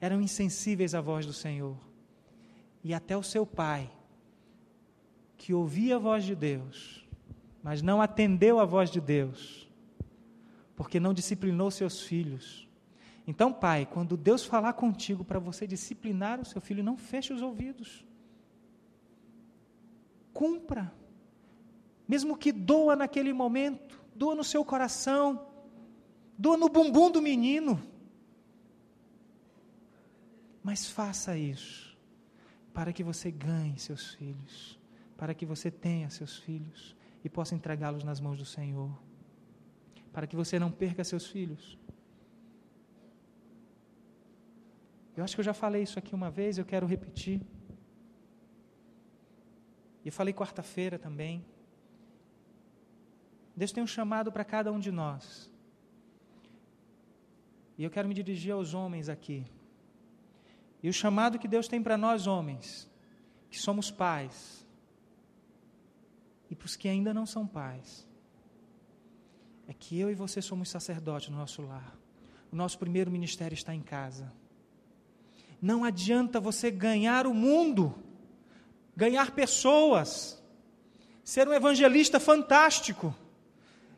Eram 0.00 0.20
insensíveis 0.20 0.94
à 0.94 1.00
voz 1.00 1.24
do 1.24 1.32
Senhor. 1.32 1.76
E 2.82 2.92
até 2.92 3.16
o 3.16 3.22
seu 3.22 3.46
pai, 3.46 3.90
que 5.36 5.54
ouvia 5.54 5.96
a 5.96 5.98
voz 5.98 6.24
de 6.24 6.34
Deus, 6.34 7.06
mas 7.62 7.80
não 7.80 8.02
atendeu 8.02 8.58
à 8.58 8.64
voz 8.64 8.90
de 8.90 9.00
Deus, 9.00 9.68
porque 10.74 10.98
não 10.98 11.14
disciplinou 11.14 11.70
seus 11.70 12.00
filhos. 12.00 12.68
Então, 13.24 13.52
pai, 13.52 13.86
quando 13.86 14.16
Deus 14.16 14.44
falar 14.44 14.72
contigo 14.72 15.24
para 15.24 15.38
você 15.38 15.64
disciplinar 15.64 16.40
o 16.40 16.44
seu 16.44 16.60
filho, 16.60 16.82
não 16.82 16.96
feche 16.96 17.32
os 17.32 17.40
ouvidos. 17.40 18.04
Cumpra. 20.32 20.92
Mesmo 22.08 22.36
que 22.36 22.50
doa 22.50 22.96
naquele 22.96 23.32
momento, 23.32 24.01
doa 24.14 24.34
no 24.34 24.44
seu 24.44 24.64
coração, 24.64 25.46
doa 26.38 26.56
no 26.56 26.68
bumbum 26.68 27.10
do 27.10 27.22
menino. 27.22 27.80
Mas 30.62 30.86
faça 30.88 31.36
isso, 31.36 31.96
para 32.72 32.92
que 32.92 33.02
você 33.02 33.30
ganhe 33.30 33.78
seus 33.78 34.14
filhos, 34.14 34.78
para 35.16 35.34
que 35.34 35.44
você 35.44 35.70
tenha 35.70 36.08
seus 36.08 36.38
filhos 36.38 36.96
e 37.24 37.28
possa 37.28 37.54
entregá-los 37.54 38.04
nas 38.04 38.20
mãos 38.20 38.38
do 38.38 38.44
Senhor, 38.44 38.90
para 40.12 40.26
que 40.26 40.36
você 40.36 40.58
não 40.58 40.70
perca 40.70 41.02
seus 41.02 41.26
filhos. 41.26 41.78
Eu 45.16 45.22
acho 45.22 45.34
que 45.34 45.40
eu 45.40 45.44
já 45.44 45.52
falei 45.52 45.82
isso 45.82 45.98
aqui 45.98 46.14
uma 46.14 46.30
vez, 46.30 46.58
eu 46.58 46.64
quero 46.64 46.86
repetir. 46.86 47.40
E 50.04 50.08
eu 50.08 50.12
falei 50.12 50.32
quarta-feira 50.32 50.98
também. 50.98 51.44
Deus 53.56 53.72
tem 53.72 53.82
um 53.82 53.86
chamado 53.86 54.32
para 54.32 54.44
cada 54.44 54.72
um 54.72 54.78
de 54.78 54.90
nós. 54.90 55.50
E 57.76 57.84
eu 57.84 57.90
quero 57.90 58.08
me 58.08 58.14
dirigir 58.14 58.52
aos 58.52 58.74
homens 58.74 59.08
aqui. 59.08 59.44
E 60.82 60.88
o 60.88 60.92
chamado 60.92 61.38
que 61.38 61.48
Deus 61.48 61.68
tem 61.68 61.82
para 61.82 61.96
nós, 61.96 62.26
homens, 62.26 62.90
que 63.50 63.58
somos 63.58 63.90
pais, 63.90 64.66
e 66.50 66.54
para 66.54 66.66
os 66.66 66.76
que 66.76 66.88
ainda 66.88 67.14
não 67.14 67.24
são 67.24 67.46
pais, 67.46 68.06
é 69.68 69.72
que 69.72 69.98
eu 69.98 70.10
e 70.10 70.14
você 70.14 70.42
somos 70.42 70.68
sacerdotes 70.68 71.28
no 71.28 71.36
nosso 71.36 71.62
lar. 71.62 71.96
O 72.50 72.56
nosso 72.56 72.78
primeiro 72.78 73.10
ministério 73.10 73.54
está 73.54 73.74
em 73.74 73.80
casa. 73.80 74.32
Não 75.60 75.84
adianta 75.84 76.40
você 76.40 76.70
ganhar 76.70 77.26
o 77.26 77.32
mundo, 77.32 77.94
ganhar 78.96 79.30
pessoas, 79.30 80.42
ser 81.22 81.48
um 81.48 81.54
evangelista 81.54 82.18
fantástico, 82.18 83.14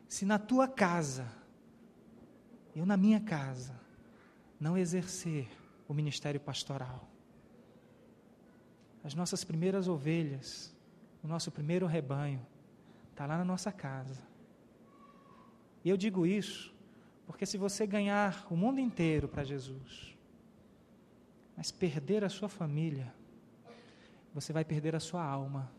se 0.07 0.25
na 0.25 0.37
tua 0.37 0.67
casa, 0.67 1.27
eu 2.75 2.85
na 2.85 2.97
minha 2.97 3.19
casa, 3.19 3.79
não 4.59 4.77
exercer 4.77 5.47
o 5.87 5.93
ministério 5.93 6.39
pastoral, 6.39 7.07
as 9.03 9.13
nossas 9.13 9.43
primeiras 9.43 9.87
ovelhas, 9.87 10.75
o 11.23 11.27
nosso 11.27 11.51
primeiro 11.51 11.85
rebanho, 11.85 12.45
está 13.11 13.25
lá 13.25 13.37
na 13.37 13.45
nossa 13.45 13.71
casa. 13.71 14.21
E 15.83 15.89
eu 15.89 15.95
digo 15.95 16.25
isso 16.25 16.73
porque 17.25 17.45
se 17.45 17.57
você 17.57 17.87
ganhar 17.87 18.45
o 18.49 18.55
mundo 18.55 18.79
inteiro 18.79 19.27
para 19.27 19.43
Jesus, 19.43 20.15
mas 21.57 21.71
perder 21.71 22.23
a 22.23 22.29
sua 22.29 22.49
família, 22.49 23.13
você 24.33 24.51
vai 24.51 24.63
perder 24.63 24.95
a 24.95 24.99
sua 24.99 25.23
alma, 25.23 25.71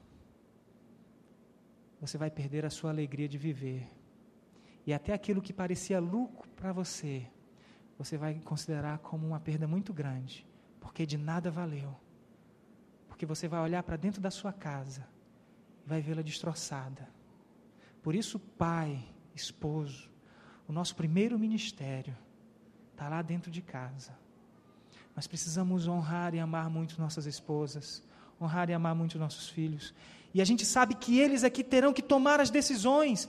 você 2.00 2.18
vai 2.18 2.30
perder 2.30 2.64
a 2.64 2.70
sua 2.70 2.90
alegria 2.90 3.28
de 3.28 3.38
viver. 3.38 3.88
E 4.86 4.94
até 4.94 5.12
aquilo 5.12 5.42
que 5.42 5.52
parecia 5.52 5.98
lucro 5.98 6.48
para 6.50 6.72
você, 6.72 7.26
você 7.98 8.16
vai 8.16 8.34
considerar 8.34 8.98
como 8.98 9.26
uma 9.26 9.40
perda 9.40 9.66
muito 9.66 9.92
grande, 9.92 10.46
porque 10.80 11.04
de 11.04 11.18
nada 11.18 11.50
valeu. 11.50 11.94
Porque 13.08 13.26
você 13.26 13.48
vai 13.48 13.60
olhar 13.60 13.82
para 13.82 13.96
dentro 13.96 14.20
da 14.20 14.30
sua 14.30 14.52
casa 14.52 15.06
e 15.84 15.88
vai 15.88 16.00
vê-la 16.00 16.22
destroçada. 16.22 17.08
Por 18.02 18.14
isso, 18.14 18.38
pai, 18.38 19.04
esposo, 19.34 20.08
o 20.68 20.72
nosso 20.72 20.94
primeiro 20.94 21.36
ministério 21.38 22.16
está 22.92 23.08
lá 23.08 23.22
dentro 23.22 23.50
de 23.50 23.62
casa. 23.62 24.16
Nós 25.16 25.26
precisamos 25.26 25.88
honrar 25.88 26.34
e 26.34 26.38
amar 26.38 26.70
muito 26.70 27.00
nossas 27.00 27.26
esposas, 27.26 28.02
honrar 28.40 28.70
e 28.70 28.74
amar 28.74 28.94
muito 28.94 29.18
nossos 29.18 29.48
filhos. 29.48 29.94
E 30.32 30.40
a 30.40 30.44
gente 30.44 30.64
sabe 30.64 30.94
que 30.94 31.18
eles 31.18 31.42
é 31.42 31.50
que 31.50 31.64
terão 31.64 31.92
que 31.92 32.02
tomar 32.02 32.38
as 32.38 32.50
decisões 32.50 33.28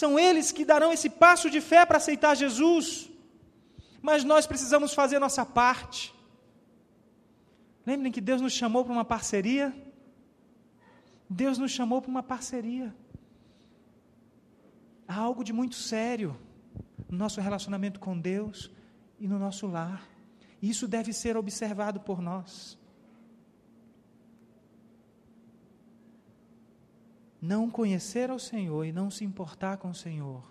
são 0.00 0.18
eles 0.26 0.52
que 0.56 0.64
darão 0.70 0.92
esse 0.92 1.08
passo 1.08 1.48
de 1.54 1.60
fé 1.70 1.80
para 1.86 1.96
aceitar 1.96 2.34
Jesus. 2.44 2.86
Mas 4.08 4.24
nós 4.30 4.46
precisamos 4.46 4.92
fazer 4.92 5.18
nossa 5.18 5.44
parte. 5.60 6.14
Lembrem 7.86 8.12
que 8.12 8.20
Deus 8.20 8.40
nos 8.42 8.52
chamou 8.52 8.84
para 8.84 8.92
uma 8.92 9.06
parceria. 9.14 9.66
Deus 11.42 11.56
nos 11.56 11.72
chamou 11.78 12.02
para 12.02 12.10
uma 12.10 12.22
parceria. 12.22 12.94
Há 15.08 15.16
algo 15.28 15.42
de 15.42 15.52
muito 15.60 15.76
sério 15.76 16.30
no 17.08 17.16
nosso 17.16 17.40
relacionamento 17.40 17.98
com 17.98 18.18
Deus 18.18 18.70
e 19.18 19.26
no 19.26 19.38
nosso 19.38 19.66
lar. 19.66 20.06
Isso 20.60 20.86
deve 20.86 21.10
ser 21.12 21.38
observado 21.38 22.00
por 22.00 22.20
nós. 22.20 22.78
Não 27.46 27.70
conhecer 27.70 28.30
ao 28.30 28.38
Senhor 28.38 28.84
e 28.84 28.92
não 28.92 29.10
se 29.10 29.24
importar 29.24 29.76
com 29.76 29.90
o 29.90 29.94
Senhor, 29.94 30.42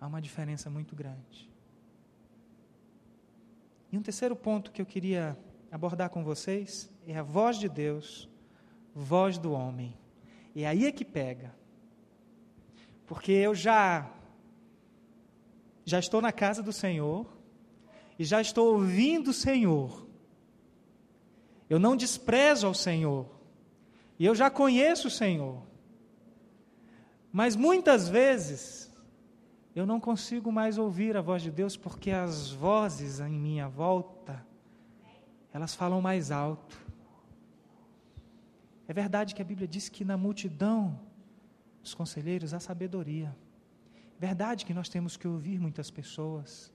há 0.00 0.06
uma 0.06 0.22
diferença 0.22 0.70
muito 0.70 0.94
grande. 0.94 1.50
E 3.90 3.98
um 3.98 4.02
terceiro 4.02 4.36
ponto 4.36 4.70
que 4.70 4.80
eu 4.80 4.86
queria 4.86 5.36
abordar 5.70 6.10
com 6.10 6.22
vocês 6.22 6.90
é 7.06 7.18
a 7.18 7.22
voz 7.22 7.58
de 7.58 7.68
Deus, 7.68 8.28
voz 8.94 9.36
do 9.36 9.52
homem. 9.52 9.96
E 10.54 10.64
aí 10.64 10.86
é 10.86 10.92
que 10.92 11.04
pega. 11.04 11.54
Porque 13.06 13.32
eu 13.32 13.54
já 13.54 14.10
já 15.84 15.98
estou 15.98 16.20
na 16.20 16.30
casa 16.30 16.62
do 16.62 16.72
Senhor, 16.72 17.26
e 18.18 18.24
já 18.24 18.40
estou 18.40 18.74
ouvindo 18.74 19.30
o 19.30 19.34
Senhor. 19.34 20.06
Eu 21.68 21.78
não 21.78 21.96
desprezo 21.96 22.66
ao 22.68 22.74
Senhor. 22.74 23.26
E 24.16 24.24
eu 24.24 24.34
já 24.34 24.48
conheço 24.48 25.08
o 25.08 25.10
Senhor. 25.10 25.62
Mas 27.32 27.56
muitas 27.56 28.08
vezes 28.08 28.92
eu 29.74 29.86
não 29.86 29.98
consigo 29.98 30.52
mais 30.52 30.76
ouvir 30.76 31.16
a 31.16 31.22
voz 31.22 31.42
de 31.42 31.50
Deus 31.50 31.76
porque 31.76 32.10
as 32.10 32.50
vozes 32.50 33.20
em 33.20 33.32
minha 33.32 33.68
volta 33.68 34.46
elas 35.52 35.74
falam 35.74 36.00
mais 36.00 36.30
alto. 36.30 36.78
É 38.86 38.92
verdade 38.92 39.34
que 39.34 39.40
a 39.40 39.44
Bíblia 39.44 39.68
diz 39.68 39.88
que 39.88 40.04
na 40.04 40.16
multidão 40.16 41.00
dos 41.82 41.94
conselheiros 41.94 42.52
há 42.52 42.60
sabedoria. 42.60 43.34
É 44.16 44.20
verdade 44.20 44.64
que 44.64 44.74
nós 44.74 44.88
temos 44.88 45.16
que 45.16 45.26
ouvir 45.26 45.58
muitas 45.58 45.90
pessoas. 45.90 46.72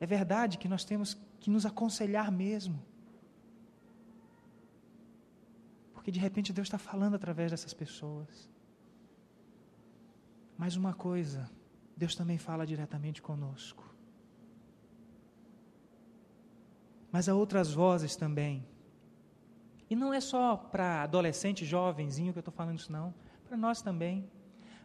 É 0.00 0.06
verdade 0.06 0.58
que 0.58 0.68
nós 0.68 0.84
temos 0.84 1.16
que 1.40 1.50
nos 1.50 1.66
aconselhar 1.66 2.30
mesmo. 2.30 2.82
Porque 5.92 6.10
de 6.10 6.20
repente 6.20 6.52
Deus 6.52 6.66
está 6.66 6.78
falando 6.78 7.14
através 7.14 7.50
dessas 7.50 7.74
pessoas. 7.74 8.48
Mas 10.56 10.76
uma 10.76 10.94
coisa, 10.94 11.50
Deus 11.96 12.14
também 12.14 12.38
fala 12.38 12.66
diretamente 12.66 13.20
conosco. 13.20 13.84
Mas 17.10 17.28
há 17.28 17.34
outras 17.34 17.72
vozes 17.72 18.16
também. 18.16 18.66
E 19.88 19.94
não 19.94 20.12
é 20.12 20.20
só 20.20 20.56
para 20.56 21.02
adolescente, 21.02 21.64
jovenzinho 21.64 22.32
que 22.32 22.38
eu 22.38 22.40
estou 22.40 22.52
falando 22.52 22.78
isso, 22.78 22.90
não. 22.90 23.14
Para 23.44 23.56
nós 23.56 23.80
também. 23.80 24.28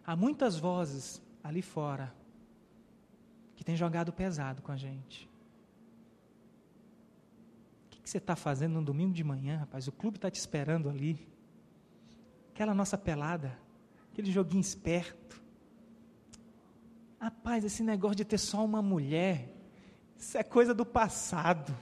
Há 0.06 0.16
muitas 0.16 0.58
vozes 0.58 1.22
ali 1.44 1.62
fora 1.62 2.14
que 3.56 3.64
têm 3.64 3.76
jogado 3.76 4.14
pesado 4.14 4.62
com 4.62 4.72
a 4.72 4.78
gente. 4.78 5.30
O 7.86 7.90
que, 7.90 8.02
que 8.02 8.10
você 8.10 8.18
está 8.18 8.36
fazendo 8.36 8.74
no 8.74 8.84
domingo 8.84 9.14
de 9.14 9.24
manhã, 9.24 9.58
rapaz? 9.58 9.88
O 9.88 9.92
clube 9.92 10.18
está 10.18 10.30
te 10.30 10.40
esperando 10.40 10.90
ali. 10.90 11.28
Aquela 12.54 12.74
nossa 12.74 12.98
pelada, 12.98 13.58
aquele 14.12 14.32
joguinho 14.32 14.62
esperto. 14.62 15.42
Rapaz, 17.20 17.66
esse 17.66 17.84
negócio 17.84 18.16
de 18.16 18.24
ter 18.24 18.38
só 18.38 18.64
uma 18.64 18.82
mulher, 18.82 19.54
isso 20.18 20.38
é 20.38 20.44
coisa 20.44 20.74
do 20.74 20.86
passado. 20.86 21.76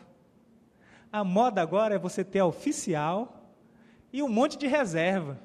A 1.11 1.23
moda 1.23 1.61
agora 1.61 1.95
é 1.95 1.99
você 1.99 2.23
ter 2.23 2.39
a 2.39 2.45
oficial 2.45 3.53
e 4.11 4.23
um 4.23 4.27
monte 4.27 4.57
de 4.57 4.65
reserva. 4.65 5.39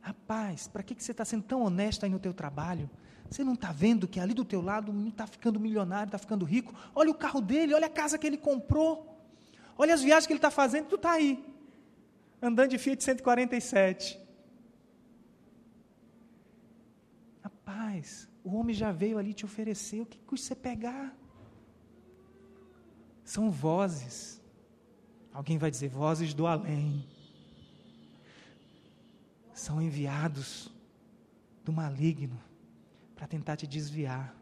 Rapaz, 0.00 0.68
para 0.68 0.82
que, 0.82 0.94
que 0.94 1.02
você 1.02 1.10
está 1.10 1.24
sendo 1.24 1.42
tão 1.42 1.62
honesto 1.62 2.04
aí 2.04 2.10
no 2.10 2.18
teu 2.18 2.32
trabalho? 2.32 2.88
Você 3.28 3.44
não 3.44 3.54
está 3.54 3.70
vendo 3.70 4.08
que 4.08 4.18
ali 4.18 4.32
do 4.32 4.44
teu 4.44 4.60
lado 4.60 4.92
está 5.08 5.26
ficando 5.26 5.60
milionário, 5.60 6.06
está 6.06 6.18
ficando 6.18 6.44
rico? 6.44 6.74
Olha 6.94 7.10
o 7.10 7.14
carro 7.14 7.40
dele, 7.40 7.74
olha 7.74 7.86
a 7.86 7.90
casa 7.90 8.18
que 8.18 8.26
ele 8.26 8.38
comprou. 8.38 9.20
Olha 9.76 9.94
as 9.94 10.02
viagens 10.02 10.26
que 10.26 10.32
ele 10.32 10.38
está 10.38 10.50
fazendo, 10.50 10.86
tu 10.86 10.96
está 10.96 11.12
aí. 11.12 11.44
Andando 12.40 12.70
de 12.70 12.78
Fiat 12.78 13.02
147. 13.02 14.18
Rapaz, 17.70 18.28
o 18.42 18.56
homem 18.56 18.74
já 18.74 18.90
veio 18.90 19.16
ali 19.16 19.32
te 19.32 19.44
oferecer, 19.44 20.00
o 20.00 20.06
que 20.06 20.18
custa 20.18 20.48
você 20.48 20.56
pegar? 20.56 21.16
São 23.24 23.48
vozes. 23.48 24.42
Alguém 25.32 25.56
vai 25.56 25.70
dizer, 25.70 25.88
vozes 25.88 26.34
do 26.34 26.48
além. 26.48 27.06
São 29.54 29.80
enviados 29.80 30.72
do 31.64 31.72
maligno 31.72 32.40
para 33.14 33.28
tentar 33.28 33.56
te 33.56 33.68
desviar, 33.68 34.34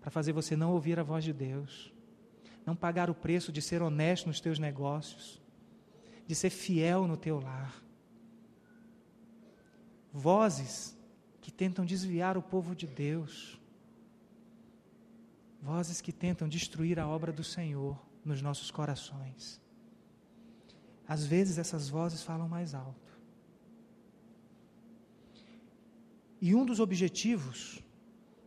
para 0.00 0.10
fazer 0.10 0.32
você 0.32 0.56
não 0.56 0.72
ouvir 0.72 0.98
a 0.98 1.04
voz 1.04 1.22
de 1.22 1.32
Deus, 1.32 1.92
não 2.66 2.74
pagar 2.74 3.08
o 3.08 3.14
preço 3.14 3.52
de 3.52 3.62
ser 3.62 3.80
honesto 3.80 4.26
nos 4.26 4.40
teus 4.40 4.58
negócios, 4.58 5.40
de 6.26 6.34
ser 6.34 6.50
fiel 6.50 7.06
no 7.06 7.16
teu 7.16 7.38
lar. 7.38 7.80
Vozes 10.12 10.96
que 11.42 11.50
tentam 11.50 11.84
desviar 11.84 12.38
o 12.38 12.42
povo 12.42 12.74
de 12.74 12.86
Deus. 12.86 13.60
Vozes 15.60 16.00
que 16.00 16.12
tentam 16.12 16.48
destruir 16.48 16.98
a 16.98 17.06
obra 17.06 17.32
do 17.32 17.44
Senhor 17.44 18.00
nos 18.24 18.40
nossos 18.40 18.70
corações. 18.70 19.60
Às 21.06 21.26
vezes 21.26 21.58
essas 21.58 21.88
vozes 21.88 22.22
falam 22.22 22.48
mais 22.48 22.74
alto. 22.74 23.12
E 26.40 26.54
um 26.54 26.64
dos 26.64 26.80
objetivos 26.80 27.82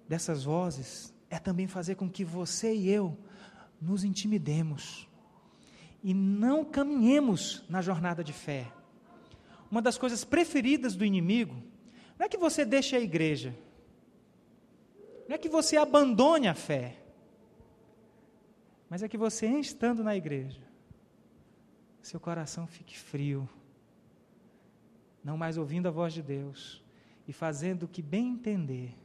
dessas 0.08 0.46
vozes 0.46 1.14
é 1.30 1.38
também 1.38 1.68
fazer 1.68 1.96
com 1.96 2.10
que 2.10 2.24
você 2.24 2.74
e 2.74 2.90
eu 2.90 3.18
nos 3.82 4.04
intimidemos 4.04 5.08
e 6.02 6.14
não 6.14 6.64
caminhemos 6.64 7.64
na 7.70 7.82
jornada 7.82 8.24
de 8.24 8.32
fé. 8.32 8.72
Uma 9.70 9.82
das 9.82 9.98
coisas 9.98 10.24
preferidas 10.24 10.96
do 10.96 11.04
inimigo 11.04 11.75
não 12.18 12.26
é 12.26 12.30
que 12.30 12.38
você 12.38 12.64
deixe 12.64 12.96
a 12.96 13.00
igreja. 13.00 13.56
Não 15.28 15.36
é 15.36 15.38
que 15.38 15.50
você 15.50 15.78
abandone 15.78 16.48
a 16.48 16.54
fé. 16.54 16.98
Mas 18.90 19.04
é 19.04 19.08
que 19.08 19.18
você, 19.18 19.48
estando 19.48 20.04
na 20.04 20.16
igreja, 20.16 20.62
seu 22.02 22.20
coração 22.20 22.68
fique 22.68 22.98
frio, 22.98 23.50
não 25.24 25.36
mais 25.36 25.58
ouvindo 25.58 25.88
a 25.88 25.92
voz 25.92 26.14
de 26.14 26.22
Deus 26.22 26.84
e 27.28 27.34
fazendo 27.34 27.84
o 27.84 27.88
que 27.88 28.02
bem 28.02 28.30
entender, 28.30 28.96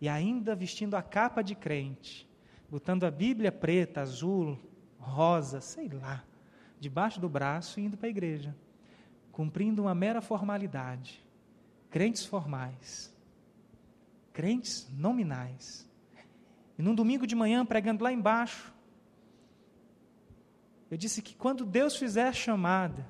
e 0.00 0.08
ainda 0.08 0.56
vestindo 0.56 0.96
a 0.96 1.02
capa 1.02 1.42
de 1.42 1.54
crente, 1.54 2.28
botando 2.68 3.04
a 3.04 3.10
Bíblia 3.10 3.52
preta, 3.52 4.00
azul, 4.00 4.58
rosa, 4.98 5.60
sei 5.60 5.88
lá, 5.88 6.24
debaixo 6.80 7.20
do 7.20 7.28
braço 7.28 7.78
e 7.78 7.84
indo 7.84 7.96
para 7.96 8.08
a 8.08 8.10
igreja, 8.10 8.56
cumprindo 9.30 9.82
uma 9.82 9.94
mera 9.94 10.20
formalidade 10.20 11.24
crentes 11.90 12.24
formais, 12.24 13.12
crentes 14.32 14.88
nominais. 14.96 15.88
E 16.78 16.82
num 16.82 16.94
domingo 16.94 17.26
de 17.26 17.34
manhã, 17.34 17.66
pregando 17.66 18.04
lá 18.04 18.12
embaixo, 18.12 18.72
eu 20.90 20.96
disse 20.96 21.20
que 21.20 21.34
quando 21.34 21.66
Deus 21.66 21.96
fizer 21.96 22.28
a 22.28 22.32
chamada, 22.32 23.06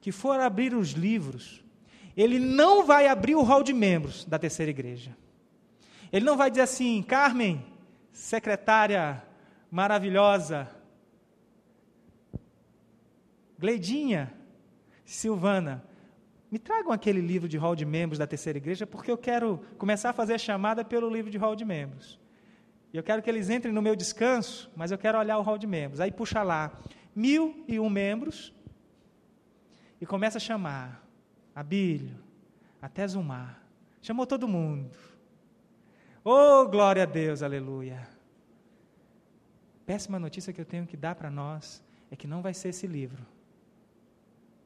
que 0.00 0.12
for 0.12 0.38
abrir 0.40 0.74
os 0.74 0.90
livros, 0.90 1.62
Ele 2.16 2.38
não 2.38 2.84
vai 2.84 3.08
abrir 3.08 3.34
o 3.34 3.42
hall 3.42 3.62
de 3.62 3.72
membros 3.72 4.24
da 4.24 4.38
terceira 4.38 4.70
igreja. 4.70 5.16
Ele 6.12 6.24
não 6.24 6.36
vai 6.36 6.50
dizer 6.50 6.62
assim, 6.62 7.02
Carmen, 7.02 7.64
secretária 8.12 9.22
maravilhosa, 9.70 10.68
Gleidinha, 13.58 14.32
Silvana, 15.04 15.84
me 16.52 16.58
tragam 16.58 16.92
aquele 16.92 17.22
livro 17.22 17.48
de 17.48 17.56
hall 17.56 17.74
de 17.74 17.86
membros 17.86 18.18
da 18.18 18.26
terceira 18.26 18.58
igreja, 18.58 18.86
porque 18.86 19.10
eu 19.10 19.16
quero 19.16 19.58
começar 19.78 20.10
a 20.10 20.12
fazer 20.12 20.34
a 20.34 20.38
chamada 20.38 20.84
pelo 20.84 21.08
livro 21.08 21.30
de 21.30 21.38
hall 21.38 21.56
de 21.56 21.64
membros. 21.64 22.20
E 22.92 22.96
eu 22.98 23.02
quero 23.02 23.22
que 23.22 23.30
eles 23.30 23.48
entrem 23.48 23.72
no 23.72 23.80
meu 23.80 23.96
descanso, 23.96 24.70
mas 24.76 24.90
eu 24.90 24.98
quero 24.98 25.18
olhar 25.18 25.38
o 25.38 25.42
hall 25.42 25.56
de 25.56 25.66
membros. 25.66 25.98
Aí 25.98 26.12
puxa 26.12 26.42
lá, 26.42 26.78
mil 27.16 27.64
e 27.66 27.80
um 27.80 27.88
membros, 27.88 28.52
e 29.98 30.04
começa 30.04 30.36
a 30.36 30.40
chamar 30.40 31.02
Abílio, 31.54 32.18
até 32.82 33.08
Zumar. 33.08 33.64
Chamou 34.02 34.26
todo 34.26 34.46
mundo. 34.46 34.90
Oh, 36.22 36.66
glória 36.66 37.04
a 37.04 37.06
Deus, 37.06 37.42
aleluia. 37.42 38.06
Péssima 39.86 40.18
notícia 40.18 40.52
que 40.52 40.60
eu 40.60 40.66
tenho 40.66 40.86
que 40.86 40.98
dar 40.98 41.14
para 41.14 41.30
nós 41.30 41.82
é 42.10 42.16
que 42.16 42.26
não 42.26 42.42
vai 42.42 42.52
ser 42.52 42.68
esse 42.68 42.86
livro 42.86 43.24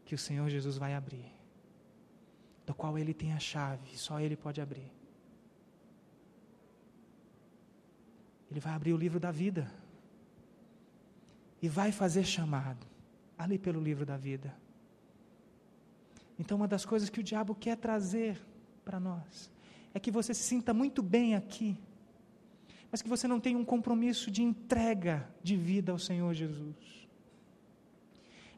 que 0.04 0.16
o 0.16 0.18
Senhor 0.18 0.48
Jesus 0.48 0.78
vai 0.78 0.92
abrir 0.92 1.35
do 2.66 2.74
qual 2.74 2.98
ele 2.98 3.14
tem 3.14 3.32
a 3.32 3.38
chave, 3.38 3.96
só 3.96 4.20
ele 4.20 4.36
pode 4.36 4.60
abrir. 4.60 4.90
Ele 8.50 8.60
vai 8.60 8.74
abrir 8.74 8.92
o 8.92 8.96
livro 8.96 9.20
da 9.20 9.30
vida 9.30 9.70
e 11.62 11.68
vai 11.68 11.92
fazer 11.92 12.24
chamado 12.24 12.84
ali 13.38 13.58
pelo 13.58 13.80
livro 13.80 14.04
da 14.04 14.16
vida. 14.16 14.54
Então, 16.38 16.56
uma 16.56 16.68
das 16.68 16.84
coisas 16.84 17.08
que 17.08 17.20
o 17.20 17.22
diabo 17.22 17.54
quer 17.54 17.76
trazer 17.76 18.38
para 18.84 19.00
nós 19.00 19.50
é 19.94 20.00
que 20.00 20.10
você 20.10 20.34
se 20.34 20.42
sinta 20.42 20.74
muito 20.74 21.02
bem 21.02 21.34
aqui, 21.34 21.78
mas 22.90 23.00
que 23.00 23.08
você 23.08 23.26
não 23.26 23.40
tenha 23.40 23.56
um 23.56 23.64
compromisso 23.64 24.30
de 24.30 24.42
entrega 24.42 25.28
de 25.42 25.56
vida 25.56 25.92
ao 25.92 25.98
Senhor 25.98 26.34
Jesus 26.34 27.05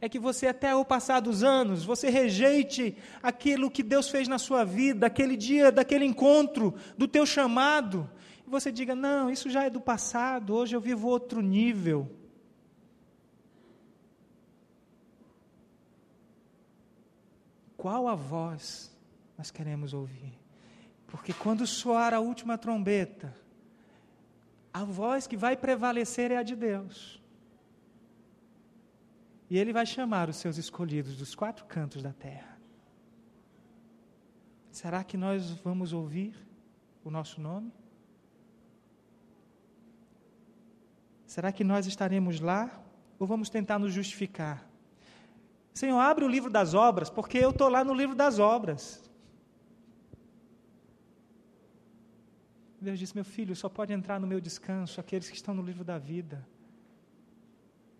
é 0.00 0.08
que 0.08 0.18
você, 0.18 0.46
até 0.46 0.74
o 0.74 0.84
passar 0.84 1.20
dos 1.20 1.42
anos, 1.42 1.84
você 1.84 2.08
rejeite 2.08 2.96
aquilo 3.22 3.70
que 3.70 3.82
Deus 3.82 4.08
fez 4.08 4.28
na 4.28 4.38
sua 4.38 4.64
vida, 4.64 5.06
aquele 5.06 5.37
dia, 5.37 5.72
daquele 5.72 6.04
encontro, 6.04 6.74
do 6.96 7.08
teu 7.08 7.26
chamado, 7.26 8.08
e 8.46 8.50
você 8.50 8.70
diga: 8.70 8.94
não, 8.94 9.30
isso 9.30 9.50
já 9.50 9.64
é 9.64 9.70
do 9.70 9.80
passado, 9.80 10.54
hoje 10.54 10.76
eu 10.76 10.80
vivo 10.80 11.08
outro 11.08 11.40
nível. 11.40 12.11
Qual 17.76 18.08
a 18.08 18.14
voz 18.14 18.90
nós 19.37 19.50
queremos 19.50 19.94
ouvir? 19.94 20.32
Porque 21.06 21.32
quando 21.32 21.66
soar 21.66 22.12
a 22.12 22.20
última 22.20 22.58
trombeta, 22.58 23.32
A 24.72 24.84
voz 24.84 25.26
que 25.26 25.37
vai 25.37 25.56
prevalecer 25.56 26.30
é 26.30 26.37
a 26.37 26.42
de 26.42 26.54
Deus. 26.54 27.20
E 29.50 29.56
Ele 29.56 29.72
vai 29.72 29.87
chamar 29.87 30.28
os 30.28 30.37
seus 30.37 30.58
escolhidos 30.58 31.16
dos 31.16 31.34
quatro 31.34 31.64
cantos 31.64 32.02
da 32.02 32.12
terra. 32.12 32.58
Será 34.70 35.02
que 35.02 35.16
nós 35.16 35.50
vamos 35.64 35.92
ouvir 35.92 36.37
o 37.02 37.11
nosso 37.11 37.40
nome? 37.40 37.72
Será 41.26 41.50
que 41.50 41.64
nós 41.64 41.87
estaremos 41.87 42.40
lá 42.40 42.70
ou 43.18 43.26
vamos 43.26 43.48
tentar 43.50 43.78
nos 43.78 43.92
justificar? 43.92 44.68
Senhor, 45.74 45.98
abre 45.98 46.24
o 46.24 46.28
livro 46.28 46.50
das 46.50 46.74
obras, 46.74 47.08
porque 47.08 47.38
eu 47.38 47.50
estou 47.50 47.68
lá 47.68 47.84
no 47.84 47.94
livro 47.94 48.14
das 48.14 48.38
obras. 48.38 49.08
Deus 52.80 52.98
disse: 52.98 53.14
Meu 53.14 53.24
filho, 53.24 53.54
só 53.56 53.68
pode 53.68 53.92
entrar 53.92 54.20
no 54.20 54.26
meu 54.26 54.40
descanso 54.40 55.00
aqueles 55.00 55.28
que 55.28 55.37
estão 55.37 55.54
no 55.54 55.62
livro 55.62 55.84
da 55.84 55.98
vida. 55.98 56.46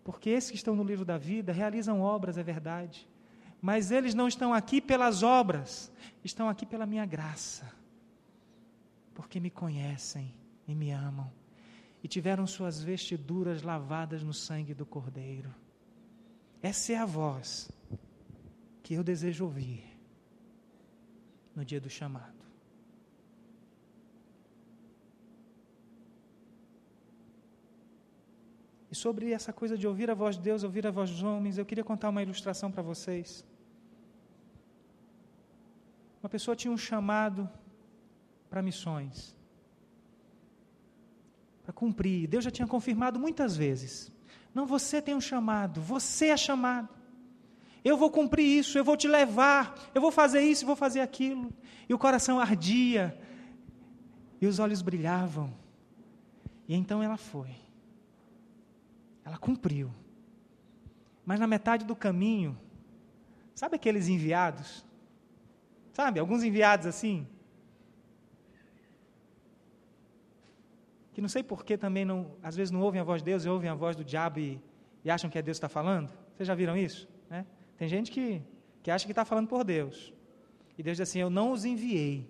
Porque 0.03 0.29
esses 0.29 0.49
que 0.49 0.57
estão 0.57 0.75
no 0.75 0.83
livro 0.83 1.05
da 1.05 1.17
vida 1.17 1.51
realizam 1.51 2.01
obras, 2.01 2.37
é 2.37 2.43
verdade. 2.43 3.07
Mas 3.61 3.91
eles 3.91 4.13
não 4.13 4.27
estão 4.27 4.53
aqui 4.53 4.79
pelas 4.79 5.21
obras, 5.21 5.91
estão 6.23 6.47
aqui 6.47 6.65
pela 6.65 6.85
minha 6.85 7.05
graça. 7.05 7.71
Porque 9.13 9.39
me 9.39 9.49
conhecem 9.49 10.33
e 10.67 10.73
me 10.73 10.91
amam. 10.91 11.29
E 12.01 12.07
tiveram 12.07 12.47
suas 12.47 12.81
vestiduras 12.81 13.61
lavadas 13.61 14.23
no 14.23 14.33
sangue 14.33 14.73
do 14.73 14.85
Cordeiro. 14.85 15.53
Essa 16.61 16.93
é 16.93 16.95
a 16.95 17.05
voz 17.05 17.69
que 18.81 18.93
eu 18.93 19.03
desejo 19.03 19.43
ouvir 19.43 19.83
no 21.53 21.65
dia 21.65 21.81
do 21.81 21.89
chamado. 21.89 22.38
Sobre 29.03 29.31
essa 29.37 29.51
coisa 29.59 29.75
de 29.77 29.87
ouvir 29.87 30.07
a 30.11 30.13
voz 30.13 30.35
de 30.37 30.43
Deus, 30.49 30.63
ouvir 30.63 30.85
a 30.85 30.91
voz 30.91 31.09
dos 31.09 31.23
homens, 31.23 31.57
eu 31.57 31.65
queria 31.65 31.83
contar 31.83 32.09
uma 32.09 32.21
ilustração 32.21 32.69
para 32.71 32.83
vocês. 32.91 33.45
Uma 36.21 36.29
pessoa 36.29 36.55
tinha 36.55 36.71
um 36.71 36.77
chamado 36.77 37.49
para 38.49 38.61
missões, 38.61 39.35
para 41.63 41.73
cumprir. 41.81 42.27
Deus 42.27 42.43
já 42.43 42.51
tinha 42.51 42.67
confirmado 42.67 43.17
muitas 43.19 43.55
vezes. 43.55 44.11
Não, 44.53 44.65
você 44.65 45.01
tem 45.01 45.15
um 45.15 45.21
chamado, 45.21 45.79
você 45.81 46.27
é 46.27 46.37
chamado. 46.37 46.89
Eu 47.83 47.95
vou 47.95 48.11
cumprir 48.11 48.59
isso, 48.59 48.77
eu 48.77 48.83
vou 48.83 48.97
te 48.97 49.07
levar, 49.07 49.89
eu 49.95 50.01
vou 50.01 50.11
fazer 50.11 50.41
isso, 50.41 50.65
vou 50.65 50.75
fazer 50.75 50.99
aquilo. 50.99 51.53
E 51.87 51.93
o 51.93 51.97
coração 51.97 52.37
ardia, 52.37 53.17
e 54.41 54.45
os 54.45 54.59
olhos 54.59 54.81
brilhavam. 54.81 55.53
E 56.67 56.75
então 56.75 57.01
ela 57.01 57.15
foi. 57.17 57.68
Ela 59.29 59.37
cumpriu. 59.37 59.91
Mas 61.23 61.39
na 61.39 61.45
metade 61.45 61.85
do 61.85 61.95
caminho, 61.95 62.57
sabe 63.53 63.75
aqueles 63.75 64.07
enviados? 64.07 64.83
Sabe, 65.93 66.19
alguns 66.19 66.41
enviados 66.41 66.87
assim? 66.87 67.27
Que 71.13 71.21
não 71.21 71.29
sei 71.29 71.43
porquê 71.43 71.77
também, 71.77 72.03
não, 72.03 72.31
às 72.41 72.55
vezes 72.55 72.71
não 72.71 72.81
ouvem 72.81 72.99
a 72.99 73.03
voz 73.03 73.21
de 73.21 73.25
Deus 73.25 73.45
e 73.45 73.49
ouvem 73.49 73.69
a 73.69 73.75
voz 73.75 73.95
do 73.95 74.03
diabo 74.03 74.39
e, 74.39 74.59
e 75.05 75.11
acham 75.11 75.29
que 75.29 75.37
é 75.37 75.43
Deus 75.43 75.59
que 75.59 75.65
está 75.65 75.69
falando. 75.69 76.11
Vocês 76.35 76.47
já 76.47 76.55
viram 76.55 76.75
isso? 76.75 77.07
Né? 77.29 77.45
Tem 77.77 77.87
gente 77.87 78.09
que, 78.09 78.41
que 78.81 78.89
acha 78.89 79.05
que 79.05 79.11
está 79.11 79.23
falando 79.23 79.47
por 79.47 79.63
Deus. 79.63 80.11
E 80.75 80.81
Deus 80.81 80.97
diz 80.97 81.07
assim: 81.07 81.19
Eu 81.19 81.29
não 81.29 81.51
os 81.51 81.65
enviei. 81.65 82.27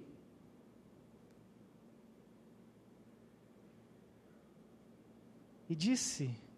E 5.70 5.76
disse 5.76 6.49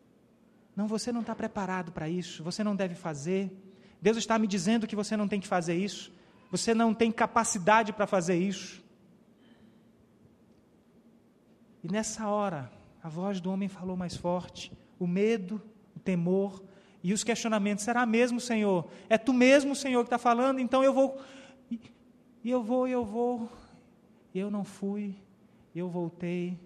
não, 0.76 0.88
você 0.88 1.12
não 1.12 1.22
está 1.22 1.36
preparado 1.36 1.92
para 1.92 2.10
isso, 2.10 2.44
você 2.44 2.64
não 2.64 2.76
deve 2.76 2.96
fazer. 2.96 3.52
Deus 4.02 4.18
está 4.18 4.40
me 4.40 4.48
dizendo 4.48 4.88
que 4.88 4.96
você 4.96 5.16
não 5.18 5.28
tem 5.28 5.40
que 5.40 5.48
fazer 5.48 5.76
isso, 5.76 6.12
você 6.50 6.74
não 6.74 6.94
tem 6.94 7.12
capacidade 7.12 7.94
para 7.94 8.08
fazer 8.08 8.36
isso. 8.36 8.84
E 11.84 11.92
nessa 11.92 12.28
hora, 12.28 12.72
a 13.04 13.10
voz 13.10 13.42
do 13.42 13.52
homem 13.52 13.68
falou 13.68 13.98
mais 13.98 14.16
forte, 14.16 14.72
o 15.00 15.08
medo, 15.08 15.62
o 15.96 16.00
temor 16.00 16.64
e 17.04 17.14
os 17.14 17.24
questionamentos: 17.24 17.84
será 17.84 18.06
mesmo, 18.06 18.40
Senhor? 18.40 18.88
É 19.10 19.18
tu 19.18 19.34
mesmo, 19.34 19.76
Senhor, 19.76 20.02
que 20.04 20.08
está 20.08 20.18
falando? 20.18 20.60
Então 20.60 20.84
eu 20.84 20.94
vou. 20.94 21.20
E 22.44 22.50
eu 22.50 22.64
vou, 22.64 22.88
e 22.88 22.92
eu 22.92 23.06
vou. 23.06 23.50
E 24.34 24.40
eu 24.40 24.50
não 24.50 24.64
fui, 24.64 25.16
eu 25.76 25.90
voltei. 25.90 26.58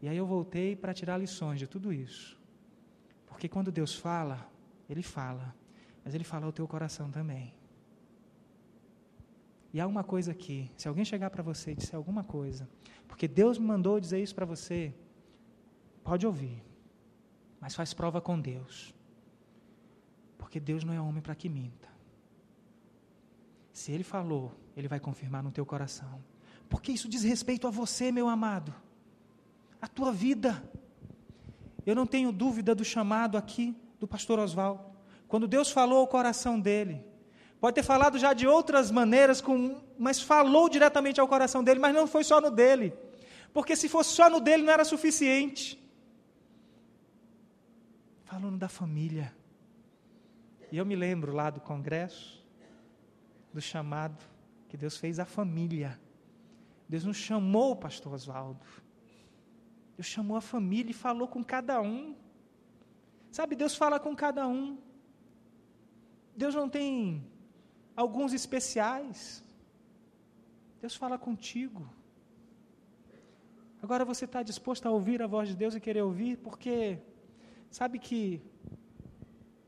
E 0.00 0.08
aí 0.08 0.16
eu 0.16 0.26
voltei 0.26 0.76
para 0.76 0.94
tirar 0.94 1.18
lições 1.18 1.58
de 1.58 1.66
tudo 1.66 1.92
isso. 1.92 2.38
Porque 3.26 3.48
quando 3.48 3.72
Deus 3.72 3.94
fala, 3.94 4.48
Ele 4.88 5.02
fala, 5.02 5.54
mas 6.04 6.14
Ele 6.14 6.24
fala 6.24 6.46
ao 6.46 6.52
teu 6.52 6.66
coração 6.68 7.10
também. 7.10 7.54
E 9.72 9.80
há 9.80 9.86
uma 9.86 10.04
coisa 10.04 10.32
aqui: 10.32 10.70
se 10.76 10.86
alguém 10.88 11.04
chegar 11.04 11.30
para 11.30 11.42
você 11.42 11.72
e 11.72 11.74
disser 11.74 11.96
alguma 11.96 12.22
coisa, 12.22 12.68
porque 13.06 13.26
Deus 13.26 13.58
me 13.58 13.66
mandou 13.66 13.98
dizer 13.98 14.22
isso 14.22 14.34
para 14.34 14.46
você, 14.46 14.94
pode 16.04 16.26
ouvir, 16.26 16.62
mas 17.60 17.74
faz 17.74 17.92
prova 17.92 18.20
com 18.20 18.40
Deus. 18.40 18.94
Porque 20.38 20.60
Deus 20.60 20.84
não 20.84 20.94
é 20.94 21.00
homem 21.00 21.20
para 21.20 21.34
que 21.34 21.48
minta. 21.48 21.88
Se 23.72 23.92
Ele 23.92 24.04
falou, 24.04 24.54
Ele 24.76 24.88
vai 24.88 25.00
confirmar 25.00 25.42
no 25.42 25.50
teu 25.50 25.66
coração. 25.66 26.22
Porque 26.68 26.92
isso 26.92 27.08
diz 27.08 27.22
respeito 27.22 27.66
a 27.66 27.70
você, 27.70 28.12
meu 28.12 28.28
amado 28.28 28.74
a 29.80 29.86
tua 29.86 30.12
vida. 30.12 30.62
Eu 31.84 31.94
não 31.94 32.06
tenho 32.06 32.30
dúvida 32.32 32.74
do 32.74 32.84
chamado 32.84 33.36
aqui 33.36 33.76
do 33.98 34.06
pastor 34.06 34.38
Oswaldo. 34.38 34.84
Quando 35.26 35.46
Deus 35.46 35.70
falou 35.70 35.98
ao 35.98 36.06
coração 36.06 36.58
dele, 36.58 37.04
pode 37.60 37.74
ter 37.74 37.82
falado 37.82 38.18
já 38.18 38.32
de 38.32 38.46
outras 38.46 38.90
maneiras, 38.90 39.40
com, 39.40 39.80
mas 39.98 40.20
falou 40.20 40.68
diretamente 40.68 41.20
ao 41.20 41.28
coração 41.28 41.62
dele, 41.62 41.80
mas 41.80 41.94
não 41.94 42.06
foi 42.06 42.24
só 42.24 42.40
no 42.40 42.50
dele. 42.50 42.94
Porque 43.52 43.76
se 43.76 43.88
fosse 43.88 44.10
só 44.10 44.28
no 44.28 44.40
dele 44.40 44.62
não 44.62 44.72
era 44.72 44.84
suficiente. 44.84 45.82
Falando 48.24 48.58
da 48.58 48.68
família. 48.68 49.34
E 50.70 50.76
eu 50.76 50.84
me 50.84 50.94
lembro 50.94 51.32
lá 51.32 51.48
do 51.48 51.60
congresso, 51.60 52.44
do 53.52 53.60
chamado 53.60 54.22
que 54.68 54.76
Deus 54.76 54.96
fez 54.96 55.18
à 55.18 55.24
família. 55.24 55.98
Deus 56.88 57.04
nos 57.04 57.16
chamou, 57.16 57.74
pastor 57.74 58.12
Oswaldo. 58.12 58.60
Deus 59.98 60.06
chamou 60.06 60.36
a 60.36 60.40
família 60.40 60.92
e 60.92 60.94
falou 61.06 61.26
com 61.26 61.42
cada 61.42 61.76
um. 61.82 62.14
Sabe, 63.32 63.56
Deus 63.56 63.74
fala 63.74 63.98
com 63.98 64.14
cada 64.14 64.46
um. 64.46 64.78
Deus 66.36 66.54
não 66.54 66.68
tem 66.68 67.26
alguns 67.96 68.32
especiais. 68.32 69.42
Deus 70.80 70.94
fala 70.94 71.18
contigo. 71.18 71.82
Agora 73.82 74.04
você 74.04 74.24
está 74.24 74.40
disposto 74.40 74.86
a 74.86 74.90
ouvir 74.92 75.20
a 75.20 75.26
voz 75.26 75.48
de 75.48 75.56
Deus 75.56 75.74
e 75.74 75.80
querer 75.80 76.02
ouvir, 76.02 76.36
porque 76.46 77.00
sabe 77.68 77.98
que 77.98 78.40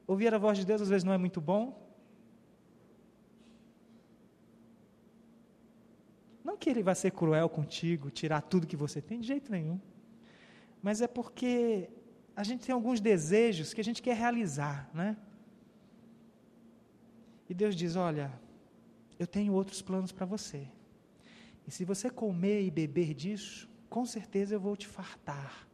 ouvir 0.06 0.32
a 0.32 0.38
voz 0.38 0.56
de 0.58 0.64
Deus 0.64 0.80
às 0.80 0.88
vezes 0.88 1.02
não 1.02 1.12
é 1.12 1.18
muito 1.18 1.40
bom. 1.40 1.64
Não 6.44 6.56
que 6.56 6.70
ele 6.70 6.84
vai 6.84 6.94
ser 6.94 7.10
cruel 7.10 7.48
contigo, 7.48 8.12
tirar 8.12 8.42
tudo 8.42 8.64
que 8.64 8.76
você 8.76 9.02
tem, 9.02 9.18
de 9.18 9.26
jeito 9.26 9.50
nenhum 9.50 9.89
mas 10.82 11.00
é 11.00 11.06
porque 11.06 11.90
a 12.34 12.42
gente 12.42 12.66
tem 12.66 12.74
alguns 12.74 13.00
desejos 13.00 13.74
que 13.74 13.80
a 13.80 13.84
gente 13.84 14.00
quer 14.00 14.16
realizar, 14.16 14.88
né? 14.94 15.16
E 17.48 17.54
Deus 17.54 17.74
diz: 17.74 17.96
Olha, 17.96 18.32
eu 19.18 19.26
tenho 19.26 19.52
outros 19.52 19.82
planos 19.82 20.12
para 20.12 20.24
você. 20.24 20.66
E 21.66 21.70
se 21.70 21.84
você 21.84 22.08
comer 22.08 22.62
e 22.62 22.70
beber 22.70 23.12
disso, 23.14 23.68
com 23.88 24.06
certeza 24.06 24.54
eu 24.54 24.60
vou 24.60 24.76
te 24.76 24.86
fartar. 24.86 25.68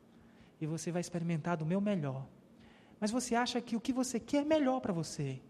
E 0.60 0.66
você 0.66 0.90
vai 0.90 1.00
experimentar 1.00 1.56
do 1.56 1.66
meu 1.66 1.80
melhor. 1.80 2.26
Mas 2.98 3.10
você 3.10 3.34
acha 3.34 3.60
que 3.60 3.76
o 3.76 3.80
que 3.80 3.92
você 3.92 4.18
quer 4.18 4.42
é 4.42 4.44
melhor 4.44 4.80
para 4.80 4.92
você. 4.92 5.40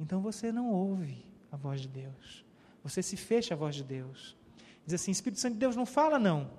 Então 0.00 0.20
você 0.20 0.50
não 0.50 0.70
ouve 0.70 1.24
a 1.52 1.56
voz 1.56 1.80
de 1.82 1.88
Deus. 1.88 2.44
Você 2.82 3.02
se 3.02 3.16
fecha 3.16 3.54
a 3.54 3.56
voz 3.56 3.74
de 3.74 3.84
Deus. 3.84 4.36
Diz 4.84 4.94
assim: 4.94 5.10
Espírito 5.10 5.40
Santo 5.40 5.54
de 5.54 5.60
Deus 5.60 5.76
não 5.76 5.86
fala, 5.86 6.18
não. 6.18 6.50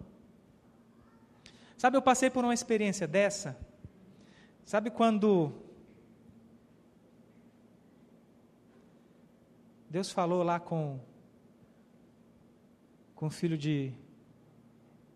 Sabe, 1.79 1.95
eu 1.95 2.01
passei 2.01 2.29
por 2.29 2.43
uma 2.43 2.53
experiência 2.53 3.07
dessa. 3.07 3.57
Sabe 4.65 4.89
quando 4.89 5.53
Deus 9.89 10.11
falou 10.11 10.43
lá 10.43 10.59
com, 10.59 10.99
com 13.15 13.27
o 13.27 13.29
filho 13.29 13.57
de, 13.57 13.93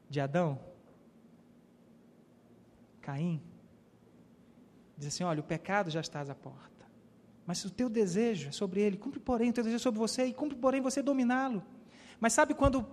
de 0.10 0.22
Adão, 0.22 0.58
Caim, 3.02 3.42
diz 4.98 5.10
assim: 5.10 5.26
Olha, 5.26 5.42
o 5.42 5.44
pecado 5.44 5.90
já 5.90 6.00
está 6.00 6.22
à 6.22 6.34
porta, 6.34 6.86
mas 7.46 7.58
se 7.58 7.68
o 7.68 7.72
teu 7.72 7.90
desejo 7.90 8.48
é 8.48 8.52
sobre 8.54 8.80
ele, 8.80 8.96
cumpre 8.96 9.20
porém 9.20 9.50
o 9.50 9.54
teu 9.54 9.66
desejo 9.66 9.82
é 9.82 9.84
sobre 9.84 10.00
você, 10.00 10.28
e 10.28 10.34
cumpre 10.34 10.58
porém 10.58 10.80
você 10.80 11.02
dominá-lo. 11.02 11.62
Mas 12.22 12.32
sabe 12.32 12.54
quando 12.54 12.88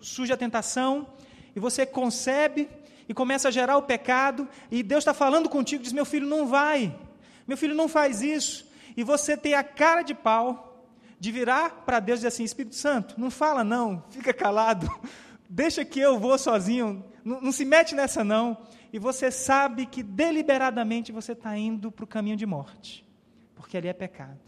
surge 0.00 0.32
a 0.32 0.36
tentação 0.36 1.12
e 1.56 1.58
você 1.58 1.84
concebe 1.84 2.70
e 3.12 3.14
começa 3.14 3.48
a 3.48 3.50
gerar 3.50 3.76
o 3.76 3.82
pecado, 3.82 4.48
e 4.70 4.82
Deus 4.82 5.02
está 5.02 5.12
falando 5.12 5.46
contigo, 5.46 5.82
diz: 5.82 5.92
Meu 5.92 6.06
filho, 6.06 6.26
não 6.26 6.46
vai, 6.46 6.98
meu 7.46 7.58
filho, 7.58 7.74
não 7.74 7.86
faz 7.86 8.22
isso. 8.22 8.66
E 8.96 9.04
você 9.04 9.36
tem 9.36 9.52
a 9.52 9.62
cara 9.62 10.00
de 10.00 10.14
pau 10.14 10.82
de 11.20 11.30
virar 11.30 11.82
para 11.84 12.00
Deus 12.00 12.16
e 12.16 12.20
dizer 12.20 12.28
assim: 12.28 12.42
Espírito 12.42 12.74
Santo, 12.74 13.20
não 13.20 13.30
fala 13.30 13.62
não, 13.62 14.02
fica 14.08 14.32
calado, 14.32 14.88
deixa 15.46 15.84
que 15.84 16.00
eu 16.00 16.18
vou 16.18 16.38
sozinho, 16.38 17.04
não, 17.22 17.38
não 17.42 17.52
se 17.52 17.66
mete 17.66 17.94
nessa 17.94 18.24
não. 18.24 18.56
E 18.90 18.98
você 18.98 19.30
sabe 19.30 19.84
que 19.84 20.02
deliberadamente 20.02 21.12
você 21.12 21.32
está 21.32 21.54
indo 21.54 21.92
para 21.92 22.04
o 22.04 22.08
caminho 22.08 22.36
de 22.36 22.46
morte, 22.46 23.06
porque 23.54 23.76
ali 23.76 23.88
é 23.88 23.92
pecado. 23.92 24.40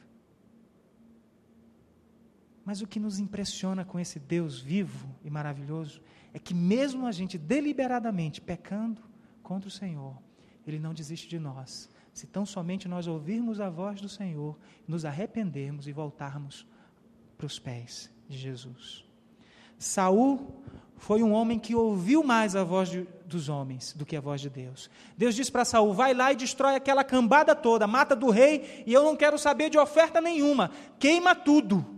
Mas 2.65 2.81
o 2.81 2.87
que 2.87 2.99
nos 2.99 3.19
impressiona 3.19 3.85
com 3.85 4.01
esse 4.01 4.19
Deus 4.19 4.59
vivo 4.59 5.09
e 5.23 5.29
maravilhoso 5.29 6.01
é 6.33 6.39
que, 6.39 6.55
mesmo 6.55 7.07
a 7.07 7.13
gente 7.13 7.37
deliberadamente 7.37 8.41
pecando 8.41 9.03
contra 9.43 9.69
o 9.69 9.73
Senhor, 9.73 10.17
Ele 10.67 10.79
não 10.79 10.95
desiste 10.95 11.29
de 11.29 11.39
nós. 11.39 11.91
Se 12.13 12.27
tão 12.27 12.47
somente 12.47 12.89
nós 12.89 13.07
ouvirmos 13.07 13.61
a 13.61 13.69
voz 13.69 14.01
do 14.01 14.09
Senhor, 14.09 14.57
nos 14.89 15.05
arrependermos 15.05 15.87
e 15.87 15.93
voltarmos 15.93 16.67
para 17.37 17.47
os 17.47 17.59
pés 17.59 18.11
de 18.29 18.39
Jesus. 18.39 19.05
Saul 19.79 20.63
foi 20.97 21.23
um 21.23 21.33
homem 21.33 21.59
que 21.59 21.75
ouviu 21.75 22.23
mais 22.23 22.57
a 22.57 22.65
voz 22.65 22.89
de, 22.89 23.07
dos 23.27 23.49
homens 23.49 23.93
do 23.93 24.07
que 24.07 24.17
a 24.17 24.21
voz 24.21 24.41
de 24.41 24.49
Deus. 24.49 24.89
Deus 25.19 25.35
disse 25.35 25.53
para 25.53 25.65
Saul: 25.65 25.93
vai 25.93 26.15
lá 26.15 26.33
e 26.33 26.37
destrói 26.37 26.77
aquela 26.77 27.05
cambada 27.05 27.55
toda, 27.55 27.87
mata 27.87 28.17
do 28.17 28.31
rei, 28.31 28.83
e 28.87 28.93
eu 28.93 29.05
não 29.05 29.17
quero 29.17 29.39
saber 29.39 29.69
de 29.69 29.77
oferta 29.77 30.21
nenhuma, 30.21 30.71
queima 30.99 31.35
tudo. 31.35 31.94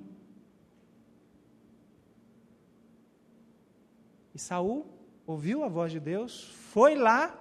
E 4.36 4.38
Saul 4.38 4.84
ouviu 5.26 5.64
a 5.64 5.68
voz 5.68 5.90
de 5.90 5.98
Deus, 5.98 6.44
foi 6.44 6.94
lá, 6.94 7.34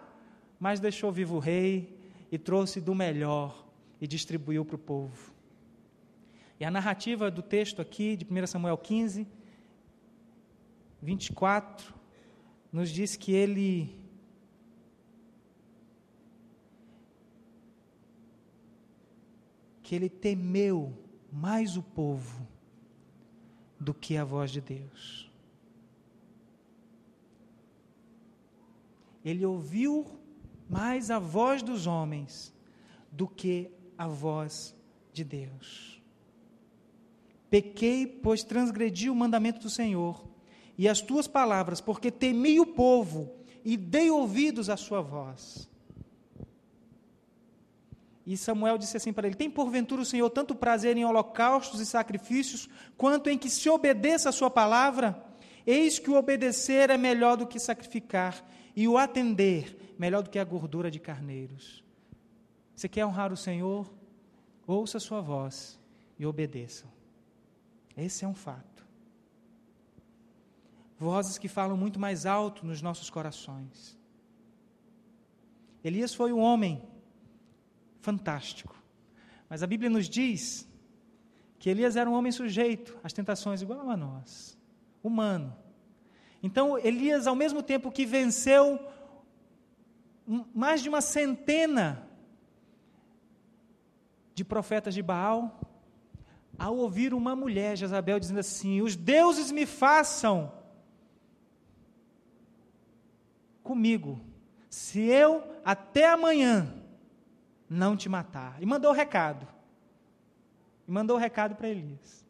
mas 0.58 0.80
deixou 0.80 1.12
vivo 1.12 1.36
o 1.36 1.40
rei 1.40 2.00
e 2.32 2.38
trouxe 2.38 2.80
do 2.80 2.96
melhor 2.96 3.68
e 4.00 4.08
distribuiu 4.08 4.64
para 4.64 4.78
o 4.78 4.80
povo. 4.80 5.34
E 6.58 6.64
a 6.64 6.72
narrativa 6.72 7.30
do 7.30 7.42
texto 7.42 7.82
aqui, 7.82 8.16
de 8.16 8.26
1 8.26 8.48
Samuel 8.48 8.78
15, 8.78 9.28
24, 11.02 11.94
nos 12.72 12.90
diz 12.90 13.18
que 13.18 13.34
ele 13.34 13.94
que 19.84 19.94
ele 19.94 20.08
temeu 20.08 20.98
mais 21.30 21.76
o 21.76 21.84
povo 21.84 22.48
do 23.78 23.94
que 23.94 24.16
a 24.16 24.24
voz 24.24 24.50
de 24.50 24.62
Deus. 24.62 25.35
Ele 29.26 29.44
ouviu 29.44 30.06
mais 30.70 31.10
a 31.10 31.18
voz 31.18 31.64
dos 31.64 31.88
homens 31.88 32.54
do 33.12 33.28
que 33.28 33.72
a 33.98 34.08
voz 34.08 34.76
de 35.12 35.24
Deus. 35.24 36.00
Pequei, 37.50 38.06
pois 38.06 38.44
transgredi 38.44 39.10
o 39.10 39.16
mandamento 39.16 39.60
do 39.60 39.70
Senhor 39.70 40.24
e 40.78 40.88
as 40.88 41.02
tuas 41.02 41.28
palavras, 41.28 41.82
porque 41.82 42.12
temi 42.12 42.60
o 42.60 42.68
povo 42.68 43.34
e 43.64 43.76
dei 43.76 44.12
ouvidos 44.12 44.70
à 44.70 44.78
sua 44.78 45.02
voz. 45.02 45.68
E 48.26 48.38
Samuel 48.38 48.78
disse 48.78 48.98
assim 48.98 49.14
para 49.14 49.28
ele: 49.28 49.36
Tem 49.36 49.50
porventura 49.50 50.02
o 50.02 50.06
Senhor 50.06 50.30
tanto 50.30 50.54
prazer 50.54 50.98
em 50.98 51.06
holocaustos 51.06 51.80
e 51.80 51.86
sacrifícios, 51.86 52.70
quanto 52.98 53.30
em 53.30 53.38
que 53.38 53.50
se 53.50 53.70
obedeça 53.70 54.30
a 54.30 54.34
sua 54.34 54.50
palavra? 54.50 55.25
Eis 55.66 56.00
que 56.00 56.10
o 56.10 56.16
obedecer 56.16 56.90
é 56.90 56.98
melhor 56.98 57.38
do 57.38 57.48
que 57.48 57.60
sacrificar, 57.60 58.44
e 58.76 58.88
o 58.88 58.98
atender 58.98 59.96
melhor 59.98 60.22
do 60.22 60.30
que 60.30 60.38
a 60.38 60.44
gordura 60.44 60.92
de 60.92 61.00
carneiros. 61.00 61.84
Você 62.76 62.90
quer 62.90 63.06
honrar 63.06 63.32
o 63.32 63.38
Senhor? 63.38 63.90
Ouça 64.68 64.98
a 64.98 65.02
sua 65.02 65.22
voz 65.22 65.80
e 66.20 66.26
obedeça. 66.26 66.86
Esse 67.96 68.26
é 68.26 68.28
um 68.28 68.34
fato. 68.34 68.86
Vozes 71.00 71.38
que 71.38 71.48
falam 71.48 71.78
muito 71.78 72.00
mais 72.00 72.26
alto 72.26 72.66
nos 72.66 72.82
nossos 72.82 73.10
corações. 73.10 73.98
Elias 75.84 76.14
foi 76.14 76.34
um 76.34 76.40
homem 76.40 76.82
fantástico, 78.02 78.76
mas 79.50 79.62
a 79.62 79.68
Bíblia 79.68 79.90
nos 79.90 80.10
diz 80.10 80.68
que 81.60 81.70
Elias 81.70 81.96
era 81.96 82.10
um 82.10 82.14
homem 82.14 82.32
sujeito 82.32 82.98
às 83.04 83.14
tentações 83.14 83.62
igual 83.62 83.90
a 83.90 83.96
nós, 83.96 84.58
humano. 85.08 85.56
Então, 86.42 86.78
Elias, 86.78 87.28
ao 87.28 87.36
mesmo 87.36 87.64
tempo 87.64 87.92
que 87.92 88.06
venceu 88.06 88.80
mais 90.54 90.82
de 90.82 90.90
uma 90.90 91.02
centena 91.02 92.08
de 94.34 94.44
profetas 94.44 94.94
de 94.94 95.02
Baal, 95.02 95.60
ao 96.58 96.78
ouvir 96.78 97.14
uma 97.14 97.36
mulher, 97.36 97.78
Jezabel, 97.78 98.20
dizendo 98.20 98.40
assim: 98.40 98.82
Os 98.82 98.96
deuses 98.96 99.52
me 99.52 99.66
façam 99.66 100.52
comigo, 103.64 104.20
se 104.70 105.00
eu 105.02 105.44
até 105.64 106.08
amanhã 106.08 106.72
não 107.70 107.98
te 107.98 108.08
matar. 108.08 108.62
E 108.62 108.66
mandou 108.66 108.92
o 108.92 108.94
recado. 108.94 109.48
E 110.88 110.92
mandou 110.92 111.18
o 111.18 111.20
recado 111.20 111.56
para 111.56 111.70
Elias. 111.70 112.24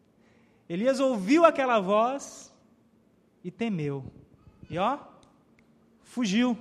Elias 0.67 0.99
ouviu 0.99 1.45
aquela 1.45 1.79
voz 1.79 2.54
e 3.45 3.51
temeu. 3.51 4.03
E 4.67 4.77
ó, 4.79 4.97
fugiu. 6.01 6.57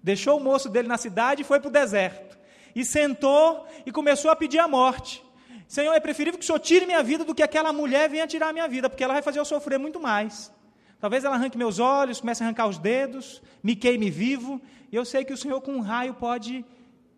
Deixou 0.00 0.38
o 0.38 0.40
moço 0.42 0.68
dele 0.68 0.86
na 0.86 0.96
cidade 0.96 1.42
e 1.42 1.44
foi 1.44 1.58
para 1.58 1.68
o 1.68 1.72
deserto. 1.72 2.38
E 2.76 2.84
sentou 2.84 3.66
e 3.84 3.90
começou 3.90 4.30
a 4.30 4.36
pedir 4.36 4.60
a 4.60 4.68
morte. 4.68 5.24
Senhor, 5.66 5.92
é 5.92 5.98
preferível 5.98 6.38
que 6.38 6.44
o 6.44 6.46
Senhor 6.46 6.60
tire 6.60 6.86
minha 6.86 7.02
vida 7.02 7.24
do 7.24 7.34
que 7.34 7.42
aquela 7.42 7.72
mulher 7.72 8.08
venha 8.08 8.24
tirar 8.24 8.50
a 8.50 8.52
minha 8.52 8.68
vida, 8.68 8.88
porque 8.88 9.02
ela 9.02 9.14
vai 9.14 9.22
fazer 9.22 9.40
eu 9.40 9.44
sofrer 9.44 9.80
muito 9.80 9.98
mais. 9.98 10.52
Talvez 11.00 11.24
ela 11.24 11.34
arranque 11.34 11.58
meus 11.58 11.80
olhos, 11.80 12.20
comece 12.20 12.44
a 12.44 12.46
arrancar 12.46 12.68
os 12.68 12.78
dedos, 12.78 13.42
me 13.60 13.74
queime 13.74 14.08
vivo. 14.08 14.62
E 14.92 14.94
eu 14.94 15.04
sei 15.04 15.24
que 15.24 15.32
o 15.32 15.36
Senhor, 15.36 15.60
com 15.60 15.72
um 15.72 15.80
raio, 15.80 16.14
pode 16.14 16.64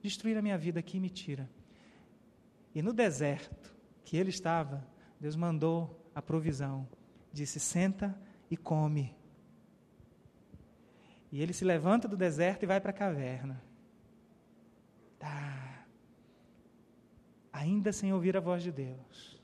destruir 0.02 0.38
a 0.38 0.40
minha 0.40 0.56
vida 0.56 0.80
aqui 0.80 0.96
e 0.96 1.00
me 1.00 1.10
tira. 1.10 1.46
E 2.74 2.80
no 2.80 2.94
deserto 2.94 3.70
que 4.02 4.16
ele 4.16 4.30
estava, 4.30 4.82
Deus 5.20 5.36
mandou 5.36 6.10
a 6.14 6.22
provisão. 6.22 6.88
Disse: 7.30 7.60
Senta 7.60 8.18
e 8.50 8.56
come. 8.56 9.16
E 11.30 11.42
ele 11.42 11.52
se 11.52 11.64
levanta 11.64 12.08
do 12.08 12.16
deserto 12.16 12.62
e 12.62 12.66
vai 12.66 12.80
para 12.80 12.90
a 12.90 12.94
caverna. 12.94 13.62
Tá. 15.18 15.84
Ainda 17.52 17.92
sem 17.92 18.12
ouvir 18.12 18.36
a 18.36 18.40
voz 18.40 18.62
de 18.62 18.72
Deus. 18.72 19.42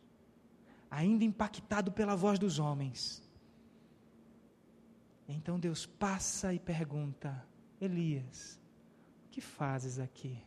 Ainda 0.91 1.25
impactado 1.25 1.93
pela 1.93 2.15
voz 2.17 2.39
dos 2.39 2.59
homens. 2.59 3.23
Então 5.29 5.59
Deus 5.59 5.85
passa 5.85 6.55
e 6.55 6.59
pergunta: 6.59 7.47
Elias, 7.81 8.61
o 9.27 9.29
que 9.31 9.41
fazes 9.41 9.99
aqui? 9.99 10.43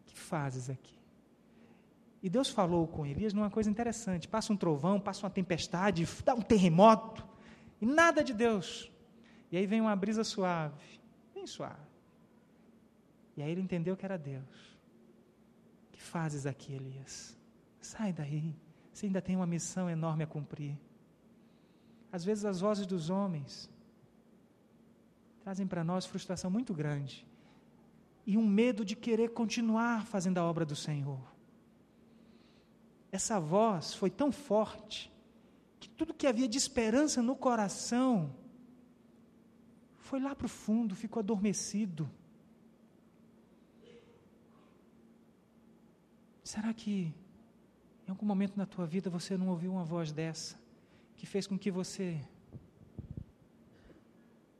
O 0.00 0.04
que 0.06 0.18
fazes 0.18 0.68
aqui? 0.68 1.01
E 2.22 2.30
Deus 2.30 2.48
falou 2.48 2.86
com 2.86 3.04
Elias 3.04 3.32
numa 3.32 3.50
coisa 3.50 3.68
interessante: 3.68 4.28
passa 4.28 4.52
um 4.52 4.56
trovão, 4.56 5.00
passa 5.00 5.26
uma 5.26 5.30
tempestade, 5.30 6.06
dá 6.24 6.34
um 6.34 6.40
terremoto, 6.40 7.26
e 7.80 7.86
nada 7.86 8.22
de 8.22 8.32
Deus. 8.32 8.90
E 9.50 9.56
aí 9.56 9.66
vem 9.66 9.80
uma 9.80 9.96
brisa 9.96 10.22
suave, 10.22 11.00
bem 11.34 11.46
suave. 11.46 11.90
E 13.36 13.42
aí 13.42 13.50
ele 13.50 13.60
entendeu 13.60 13.96
que 13.96 14.04
era 14.04 14.16
Deus. 14.16 14.78
Que 15.90 16.00
fazes 16.00 16.46
aqui, 16.46 16.72
Elias? 16.72 17.36
Sai 17.80 18.12
daí, 18.12 18.54
você 18.92 19.06
ainda 19.06 19.20
tem 19.20 19.34
uma 19.34 19.46
missão 19.46 19.90
enorme 19.90 20.22
a 20.22 20.26
cumprir. 20.26 20.78
Às 22.12 22.24
vezes 22.24 22.44
as 22.44 22.60
vozes 22.60 22.86
dos 22.86 23.10
homens 23.10 23.68
trazem 25.42 25.66
para 25.66 25.82
nós 25.82 26.06
frustração 26.06 26.50
muito 26.50 26.72
grande 26.72 27.26
e 28.24 28.38
um 28.38 28.46
medo 28.46 28.84
de 28.84 28.94
querer 28.94 29.30
continuar 29.30 30.06
fazendo 30.06 30.38
a 30.38 30.44
obra 30.44 30.64
do 30.64 30.76
Senhor 30.76 31.31
essa 33.12 33.38
voz 33.38 33.92
foi 33.92 34.08
tão 34.10 34.32
forte 34.32 35.12
que 35.78 35.88
tudo 35.88 36.14
que 36.14 36.26
havia 36.26 36.48
de 36.48 36.56
esperança 36.56 37.20
no 37.20 37.36
coração 37.36 38.34
foi 39.98 40.18
lá 40.18 40.34
para 40.34 40.46
o 40.46 40.48
fundo, 40.48 40.96
ficou 40.96 41.20
adormecido. 41.20 42.10
Será 46.42 46.72
que 46.72 47.14
em 48.06 48.10
algum 48.10 48.26
momento 48.26 48.56
na 48.56 48.66
tua 48.66 48.86
vida 48.86 49.10
você 49.10 49.36
não 49.36 49.48
ouviu 49.48 49.72
uma 49.72 49.84
voz 49.84 50.10
dessa 50.10 50.58
que 51.14 51.26
fez 51.26 51.46
com 51.46 51.58
que 51.58 51.70
você 51.70 52.20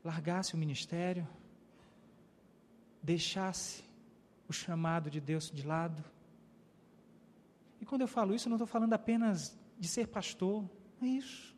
largasse 0.05 0.55
o 0.55 0.59
ministério, 0.59 1.26
deixasse 3.03 3.82
o 4.46 4.53
chamado 4.53 5.11
de 5.11 5.20
Deus 5.20 5.50
de 5.50 5.66
lado? 5.66 6.05
E 7.83 7.85
quando 7.85 8.03
eu 8.03 8.07
falo 8.07 8.33
isso, 8.33 8.47
eu 8.47 8.51
não 8.51 8.55
estou 8.55 8.66
falando 8.66 8.93
apenas 8.93 9.59
de 9.76 9.89
ser 9.89 10.07
pastor, 10.07 10.70
é 11.01 11.07
isso. 11.07 11.53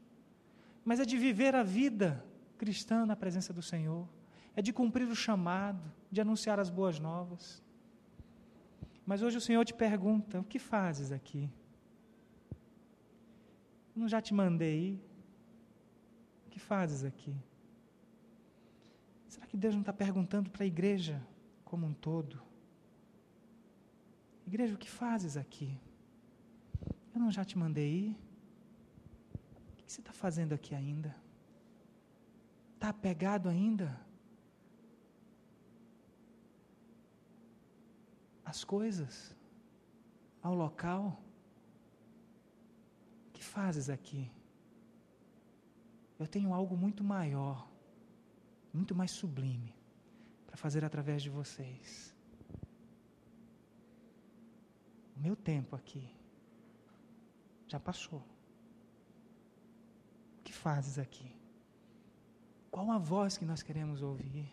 mas 0.83 0.99
é 0.99 1.05
de 1.05 1.19
viver 1.19 1.55
a 1.55 1.63
vida 1.63 2.25
cristã 2.57 3.05
na 3.05 3.15
presença 3.15 3.53
do 3.53 3.61
Senhor, 3.61 4.09
é 4.57 4.63
de 4.63 4.73
cumprir 4.73 5.07
o 5.07 5.15
chamado, 5.15 5.93
de 6.11 6.23
anunciar 6.23 6.59
as 6.59 6.71
boas 6.71 6.99
novas. 6.99 7.63
Mas 9.05 9.21
hoje 9.21 9.37
o 9.37 9.41
Senhor 9.41 9.63
te 9.67 9.75
pergunta: 9.75 10.41
o 10.41 10.45
que 10.45 10.59
fazes 10.59 11.13
aqui? 11.13 11.51
Não 13.95 14.09
já 14.09 14.23
te 14.23 14.33
mandei 14.33 14.93
ir? 14.93 15.01
O 16.47 16.51
que 16.51 16.59
fazes 16.59 17.05
aqui? 17.05 17.37
Será 19.29 19.47
que 19.47 19.59
Deus 19.59 19.75
não 19.75 19.83
está 19.83 19.93
perguntando 19.93 20.49
para 20.49 20.65
a 20.65 20.67
igreja 20.67 21.23
como 21.67 21.87
um 21.87 21.93
todo? 21.93 22.41
Igreja, 24.47 24.75
o 24.75 24.79
que 24.79 24.89
fazes 24.89 25.37
aqui? 25.37 25.79
Eu 27.15 27.21
não 27.21 27.31
já 27.31 27.45
te 27.45 27.57
mandei 27.57 27.91
ir? 28.07 28.17
O 29.73 29.77
que 29.77 29.93
você 29.93 30.01
está 30.01 30.13
fazendo 30.13 30.53
aqui 30.53 30.75
ainda? 30.75 31.15
Está 32.75 32.89
apegado 32.89 33.49
ainda? 33.49 34.01
As 38.45 38.65
coisas? 38.65 39.37
Ao 40.43 40.55
local? 40.55 41.23
O 43.29 43.33
que 43.33 43.45
fazes 43.45 43.89
aqui? 43.89 44.29
Eu 46.19 46.27
tenho 46.27 46.53
algo 46.53 46.77
muito 46.77 47.05
maior, 47.05 47.71
muito 48.73 48.93
mais 48.95 49.13
sublime, 49.13 49.73
para 50.47 50.57
fazer 50.57 50.85
através 50.85 51.23
de 51.23 51.31
vocês. 51.31 52.13
O 55.17 55.21
meu 55.21 55.37
tempo 55.37 55.77
aqui 55.77 56.24
já 57.67 57.81
passou. 57.81 58.23
O 60.39 60.43
que 60.45 60.53
fazes 60.53 60.99
aqui? 60.99 61.31
Qual 62.71 62.91
a 62.91 62.99
voz 62.99 63.39
que 63.39 63.45
nós 63.45 63.63
queremos 63.63 64.03
ouvir? 64.03 64.53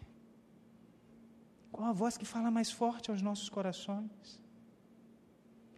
Qual 1.71 1.87
a 1.87 1.93
voz 1.93 2.17
que 2.17 2.25
fala 2.25 2.51
mais 2.51 2.71
forte 2.71 3.09
aos 3.09 3.21
nossos 3.21 3.49
corações? 3.49 4.39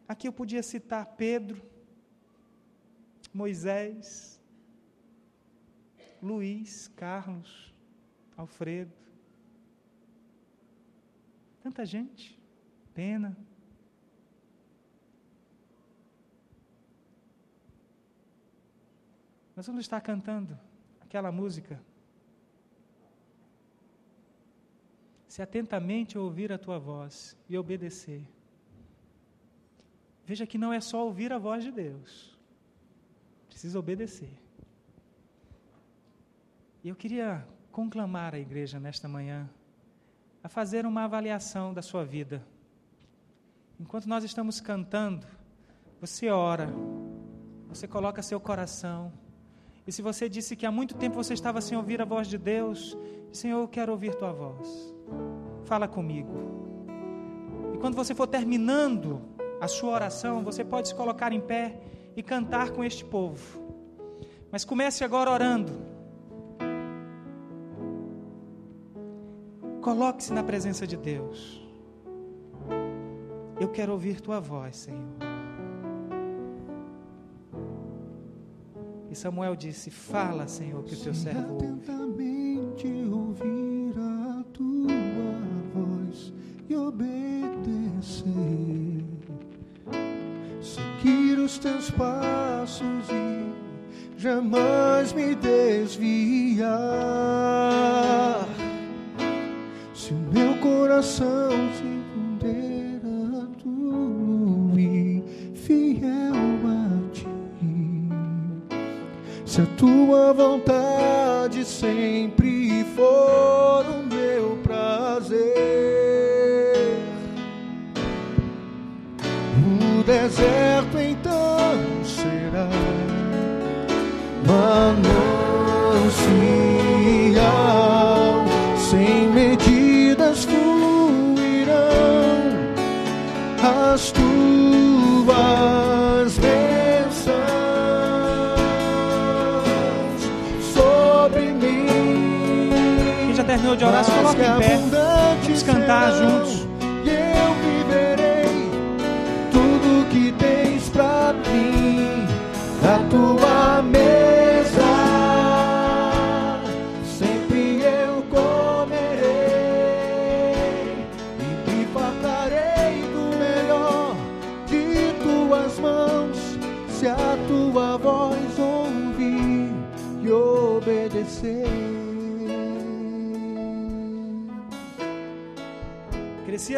Aqui 0.07 0.27
eu 0.27 0.33
podia 0.33 0.61
citar 0.61 1.05
Pedro, 1.15 1.61
Moisés, 3.33 4.41
Luiz, 6.21 6.87
Carlos, 6.89 7.73
Alfredo. 8.35 8.93
Tanta 11.61 11.85
gente. 11.85 12.39
Pena. 12.93 13.37
Nós 19.55 19.67
vamos 19.67 19.81
estar 19.81 20.01
cantando 20.01 20.57
aquela 20.99 21.31
música. 21.31 21.79
Se 25.27 25.41
atentamente 25.41 26.17
ouvir 26.17 26.51
a 26.51 26.57
tua 26.57 26.79
voz 26.79 27.37
e 27.47 27.57
obedecer. 27.57 28.27
Veja 30.25 30.47
que 30.47 30.57
não 30.57 30.71
é 30.73 30.79
só 30.79 31.05
ouvir 31.05 31.31
a 31.33 31.37
voz 31.37 31.63
de 31.63 31.71
Deus, 31.71 32.37
precisa 33.47 33.77
obedecer. 33.77 34.33
E 36.83 36.89
eu 36.89 36.95
queria 36.95 37.45
conclamar 37.71 38.33
a 38.33 38.39
igreja 38.39 38.79
nesta 38.79 39.07
manhã 39.07 39.49
a 40.43 40.49
fazer 40.49 40.85
uma 40.85 41.03
avaliação 41.03 41.73
da 41.73 41.81
sua 41.81 42.05
vida. 42.05 42.45
Enquanto 43.79 44.07
nós 44.07 44.23
estamos 44.23 44.61
cantando, 44.61 45.27
você 45.99 46.29
ora, 46.29 46.69
você 47.67 47.87
coloca 47.87 48.21
seu 48.21 48.39
coração 48.39 49.11
e 49.85 49.91
se 49.91 50.01
você 50.01 50.29
disse 50.29 50.55
que 50.55 50.65
há 50.65 50.71
muito 50.71 50.95
tempo 50.95 51.15
você 51.15 51.33
estava 51.33 51.59
sem 51.59 51.77
ouvir 51.77 52.01
a 52.01 52.05
voz 52.05 52.27
de 52.27 52.37
Deus, 52.37 52.97
Senhor, 53.31 53.61
eu 53.61 53.67
quero 53.67 53.91
ouvir 53.91 54.15
tua 54.15 54.31
voz. 54.31 54.93
Fala 55.65 55.87
comigo. 55.87 56.31
E 57.73 57.77
quando 57.77 57.95
você 57.95 58.15
for 58.15 58.27
terminando 58.27 59.21
a 59.59 59.67
sua 59.67 59.91
oração, 59.91 60.43
você 60.43 60.63
pode 60.63 60.87
se 60.87 60.95
colocar 60.95 61.33
em 61.33 61.41
pé 61.41 61.81
e 62.15 62.23
cantar 62.23 62.71
com 62.71 62.83
este 62.83 63.03
povo. 63.03 63.61
Mas 64.51 64.63
comece 64.63 65.03
agora 65.03 65.31
orando. 65.31 65.93
Coloque-se 69.81 70.31
na 70.31 70.43
presença 70.43 70.87
de 70.87 70.95
Deus. 70.95 71.61
Eu 73.59 73.69
quero 73.69 73.91
ouvir 73.91 74.21
tua 74.21 74.39
voz, 74.39 74.77
Senhor. 74.77 75.22
E 79.13 79.15
Samuel 79.15 79.55
disse: 79.55 79.91
Fala, 79.91 80.47
Senhor, 80.47 80.83
que 80.83 80.95
o 80.95 80.97
teu 80.97 81.13
servo 81.13 81.53
ouve. 81.53 81.67
atentamente 81.67 82.87
ouvir 83.11 83.93
a 83.95 84.43
tua 84.51 84.87
voz 85.71 86.33
e 86.67 86.75
obedecer, 86.75 88.25
seguir 90.59 91.37
os 91.37 91.59
teus 91.59 91.91
passos 91.91 93.07
e 93.11 93.53
jamais 94.17 95.13
me 95.13 95.35
desviar. 95.35 96.65
Se 99.93 100.11
o 100.11 100.17
meu 100.33 100.57
coração 100.57 101.51
se 101.77 102.02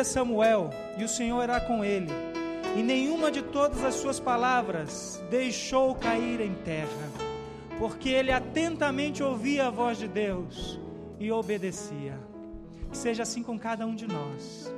Samuel, 0.05 0.69
e 0.97 1.03
o 1.03 1.09
Senhor 1.09 1.41
era 1.41 1.59
com 1.59 1.83
ele, 1.83 2.11
e 2.75 2.83
nenhuma 2.83 3.31
de 3.31 3.41
todas 3.41 3.83
as 3.83 3.95
suas 3.95 4.19
palavras 4.19 5.21
deixou 5.29 5.95
cair 5.95 6.39
em 6.41 6.53
terra, 6.53 7.09
porque 7.77 8.09
ele 8.09 8.31
atentamente 8.31 9.23
ouvia 9.23 9.67
a 9.67 9.69
voz 9.69 9.97
de 9.97 10.07
Deus 10.07 10.79
e 11.19 11.31
obedecia. 11.31 12.17
Que 12.89 12.97
seja 12.97 13.23
assim 13.23 13.43
com 13.43 13.57
cada 13.57 13.85
um 13.85 13.95
de 13.95 14.07
nós. 14.07 14.73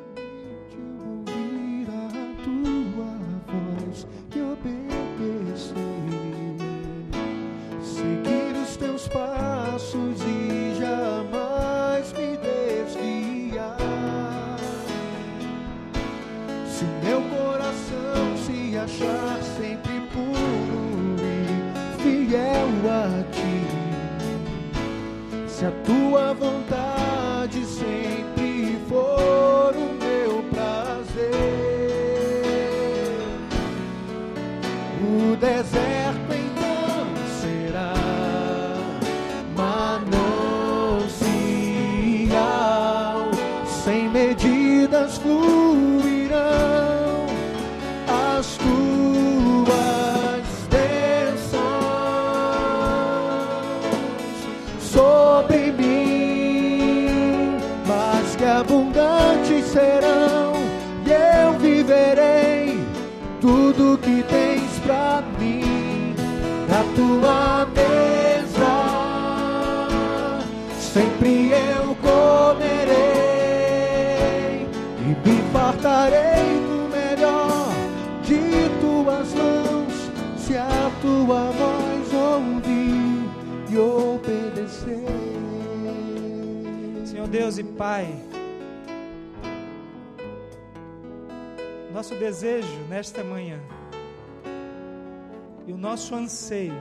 Nosso 95.97 96.13
anseio 96.13 96.77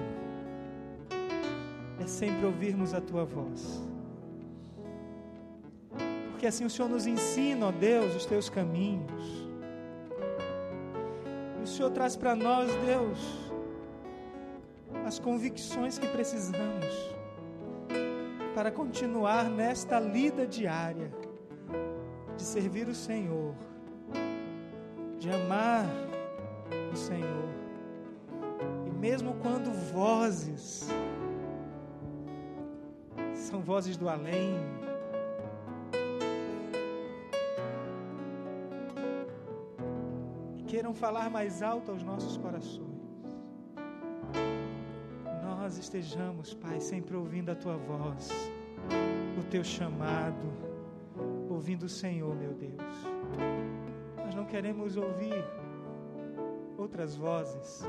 é 1.99 2.07
sempre 2.07 2.45
ouvirmos 2.45 2.93
a 2.93 3.01
Tua 3.01 3.25
voz. 3.25 3.83
Porque 6.29 6.47
assim 6.47 6.67
o 6.67 6.71
Senhor 6.71 6.91
nos 6.91 7.07
ensina, 7.07 7.69
ó 7.69 7.73
Deus, 7.73 8.15
os 8.15 8.27
Teus 8.27 8.51
caminhos. 8.51 9.49
E 11.59 11.63
o 11.63 11.67
Senhor 11.67 11.91
traz 11.93 12.15
para 12.15 12.37
nós, 12.37 12.71
Deus, 12.85 13.19
as 15.07 15.19
convicções 15.19 15.99
que 15.99 16.09
precisamos 16.09 16.85
para 18.55 18.71
continuar 18.71 19.49
nesta 19.49 19.99
lida 19.99 20.47
diária 20.47 21.11
de 22.37 22.43
servir 22.43 22.87
o 22.87 22.95
Senhor, 22.95 23.55
de 25.19 25.31
amar 25.31 25.87
o 26.93 26.97
Senhor. 26.97 27.56
Mesmo 28.99 29.35
quando 29.35 29.71
vozes 29.93 30.89
são 33.35 33.61
vozes 33.61 33.97
do 33.97 34.09
além, 34.09 34.55
que 40.57 40.65
queiram 40.65 40.93
falar 40.95 41.31
mais 41.31 41.63
alto 41.63 41.91
aos 41.93 42.03
nossos 42.03 42.37
corações, 42.39 42.87
nós 45.43 45.79
estejamos, 45.79 46.55
Pai, 46.55 46.81
sempre 46.81 47.17
ouvindo 47.17 47.51
a 47.51 47.55
tua 47.55 47.77
voz, 47.77 48.31
o 49.39 49.45
teu 49.45 49.63
chamado, 49.63 50.53
ouvindo 51.49 51.85
o 51.85 51.89
Senhor, 51.89 52.35
meu 52.35 52.53
Deus. 52.55 52.95
Nós 54.25 54.35
não 54.35 54.45
queremos 54.45 54.97
ouvir 54.97 55.45
outras 56.77 57.17
vozes, 57.17 57.85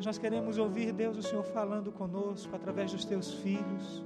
mas 0.00 0.06
nós 0.06 0.16
queremos 0.16 0.56
ouvir, 0.56 0.92
Deus, 0.92 1.18
o 1.18 1.22
Senhor 1.22 1.44
falando 1.44 1.92
conosco 1.92 2.56
através 2.56 2.90
dos 2.90 3.04
teus 3.04 3.34
filhos, 3.34 4.02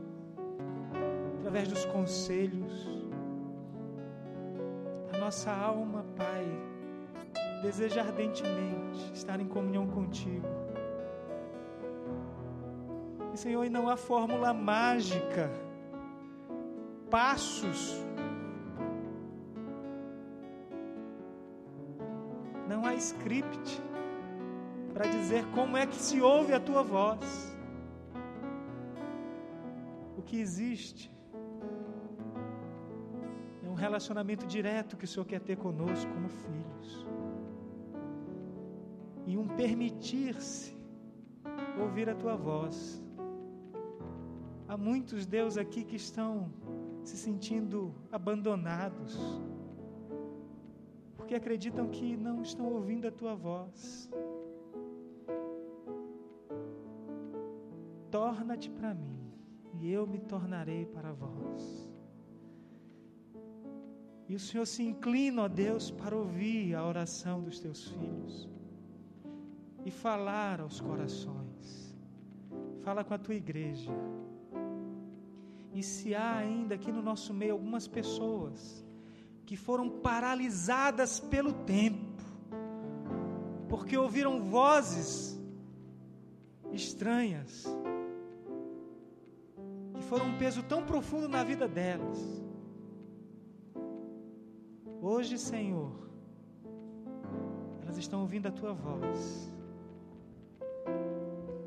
através 1.38 1.68
dos 1.68 1.84
conselhos. 1.84 2.88
A 5.12 5.18
nossa 5.18 5.52
alma, 5.52 6.04
Pai, 6.16 6.44
deseja 7.62 8.00
ardentemente 8.02 9.12
estar 9.14 9.38
em 9.38 9.46
comunhão 9.46 9.86
contigo. 9.86 10.48
E, 13.32 13.38
Senhor, 13.38 13.64
e 13.64 13.70
não 13.70 13.88
há 13.88 13.96
fórmula 13.96 14.52
mágica, 14.52 15.48
passos. 17.08 18.04
Não 22.68 22.84
há 22.84 22.94
script 22.94 23.80
para 24.94 25.08
dizer 25.08 25.44
como 25.46 25.76
é 25.76 25.84
que 25.86 25.96
se 25.96 26.20
ouve 26.20 26.52
a 26.52 26.60
tua 26.60 26.82
voz. 26.84 27.52
O 30.16 30.22
que 30.22 30.36
existe 30.40 31.12
é 33.64 33.68
um 33.68 33.74
relacionamento 33.74 34.46
direto 34.46 34.96
que 34.96 35.04
o 35.04 35.08
Senhor 35.08 35.26
quer 35.26 35.40
ter 35.40 35.56
conosco 35.56 36.08
como 36.12 36.28
filhos. 36.28 37.06
E 39.26 39.36
um 39.36 39.48
permitir-se 39.48 40.78
ouvir 41.76 42.08
a 42.08 42.14
tua 42.14 42.36
voz. 42.36 43.02
Há 44.68 44.76
muitos 44.76 45.26
Deus 45.26 45.58
aqui 45.58 45.82
que 45.82 45.96
estão 45.96 46.52
se 47.02 47.16
sentindo 47.16 47.92
abandonados, 48.12 49.42
porque 51.16 51.34
acreditam 51.34 51.88
que 51.88 52.16
não 52.16 52.42
estão 52.42 52.66
ouvindo 52.72 53.08
a 53.08 53.10
tua 53.10 53.34
voz. 53.34 54.08
Torna-te 58.36 58.68
para 58.68 58.92
mim, 58.92 59.16
e 59.74 59.92
eu 59.92 60.08
me 60.08 60.18
tornarei 60.18 60.84
para 60.86 61.12
vós. 61.12 61.88
E 64.28 64.34
o 64.34 64.40
Senhor 64.40 64.66
se 64.66 64.82
inclina, 64.82 65.42
ó 65.42 65.48
Deus, 65.48 65.92
para 65.92 66.16
ouvir 66.16 66.74
a 66.74 66.84
oração 66.84 67.40
dos 67.40 67.60
teus 67.60 67.86
filhos 67.90 68.48
e 69.84 69.90
falar 69.92 70.60
aos 70.60 70.80
corações. 70.80 71.94
Fala 72.82 73.04
com 73.04 73.14
a 73.14 73.18
tua 73.18 73.36
igreja. 73.36 73.92
E 75.72 75.80
se 75.80 76.12
há 76.12 76.36
ainda 76.36 76.74
aqui 76.74 76.90
no 76.90 77.02
nosso 77.02 77.32
meio 77.32 77.52
algumas 77.52 77.86
pessoas 77.86 78.84
que 79.46 79.56
foram 79.56 79.88
paralisadas 79.88 81.20
pelo 81.20 81.52
tempo, 81.52 82.20
porque 83.68 83.96
ouviram 83.96 84.40
vozes 84.40 85.40
estranhas, 86.72 87.64
foram 90.04 90.26
um 90.26 90.38
peso 90.38 90.62
tão 90.62 90.84
profundo 90.84 91.28
na 91.28 91.42
vida 91.42 91.66
delas. 91.66 92.18
Hoje, 95.00 95.38
Senhor, 95.38 95.92
elas 97.82 97.98
estão 97.98 98.20
ouvindo 98.20 98.46
a 98.48 98.50
tua 98.50 98.72
voz. 98.72 99.52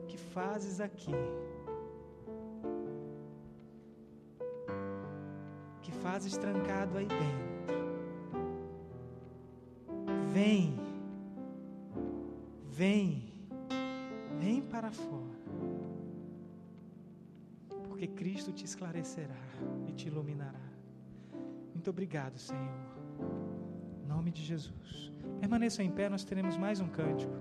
Que 0.07 0.17
fazes 0.17 0.79
aqui? 0.81 1.11
Que 5.81 5.91
fazes 5.91 6.37
trancado 6.37 6.97
aí 6.97 7.07
dentro? 7.07 7.77
Vem, 10.33 10.76
Cristo 18.47 18.53
te 18.53 18.65
esclarecerá 18.65 19.35
e 19.87 19.91
te 19.91 20.07
iluminará. 20.07 20.61
Muito 21.73 21.89
obrigado, 21.89 22.37
Senhor. 22.37 22.71
Em 24.03 24.07
nome 24.07 24.31
de 24.31 24.43
Jesus. 24.43 25.11
Permaneçam 25.39 25.83
em 25.83 25.91
pé, 25.91 26.07
nós 26.07 26.23
teremos 26.23 26.57
mais 26.57 26.79
um 26.79 26.87
cântico. 26.87 27.33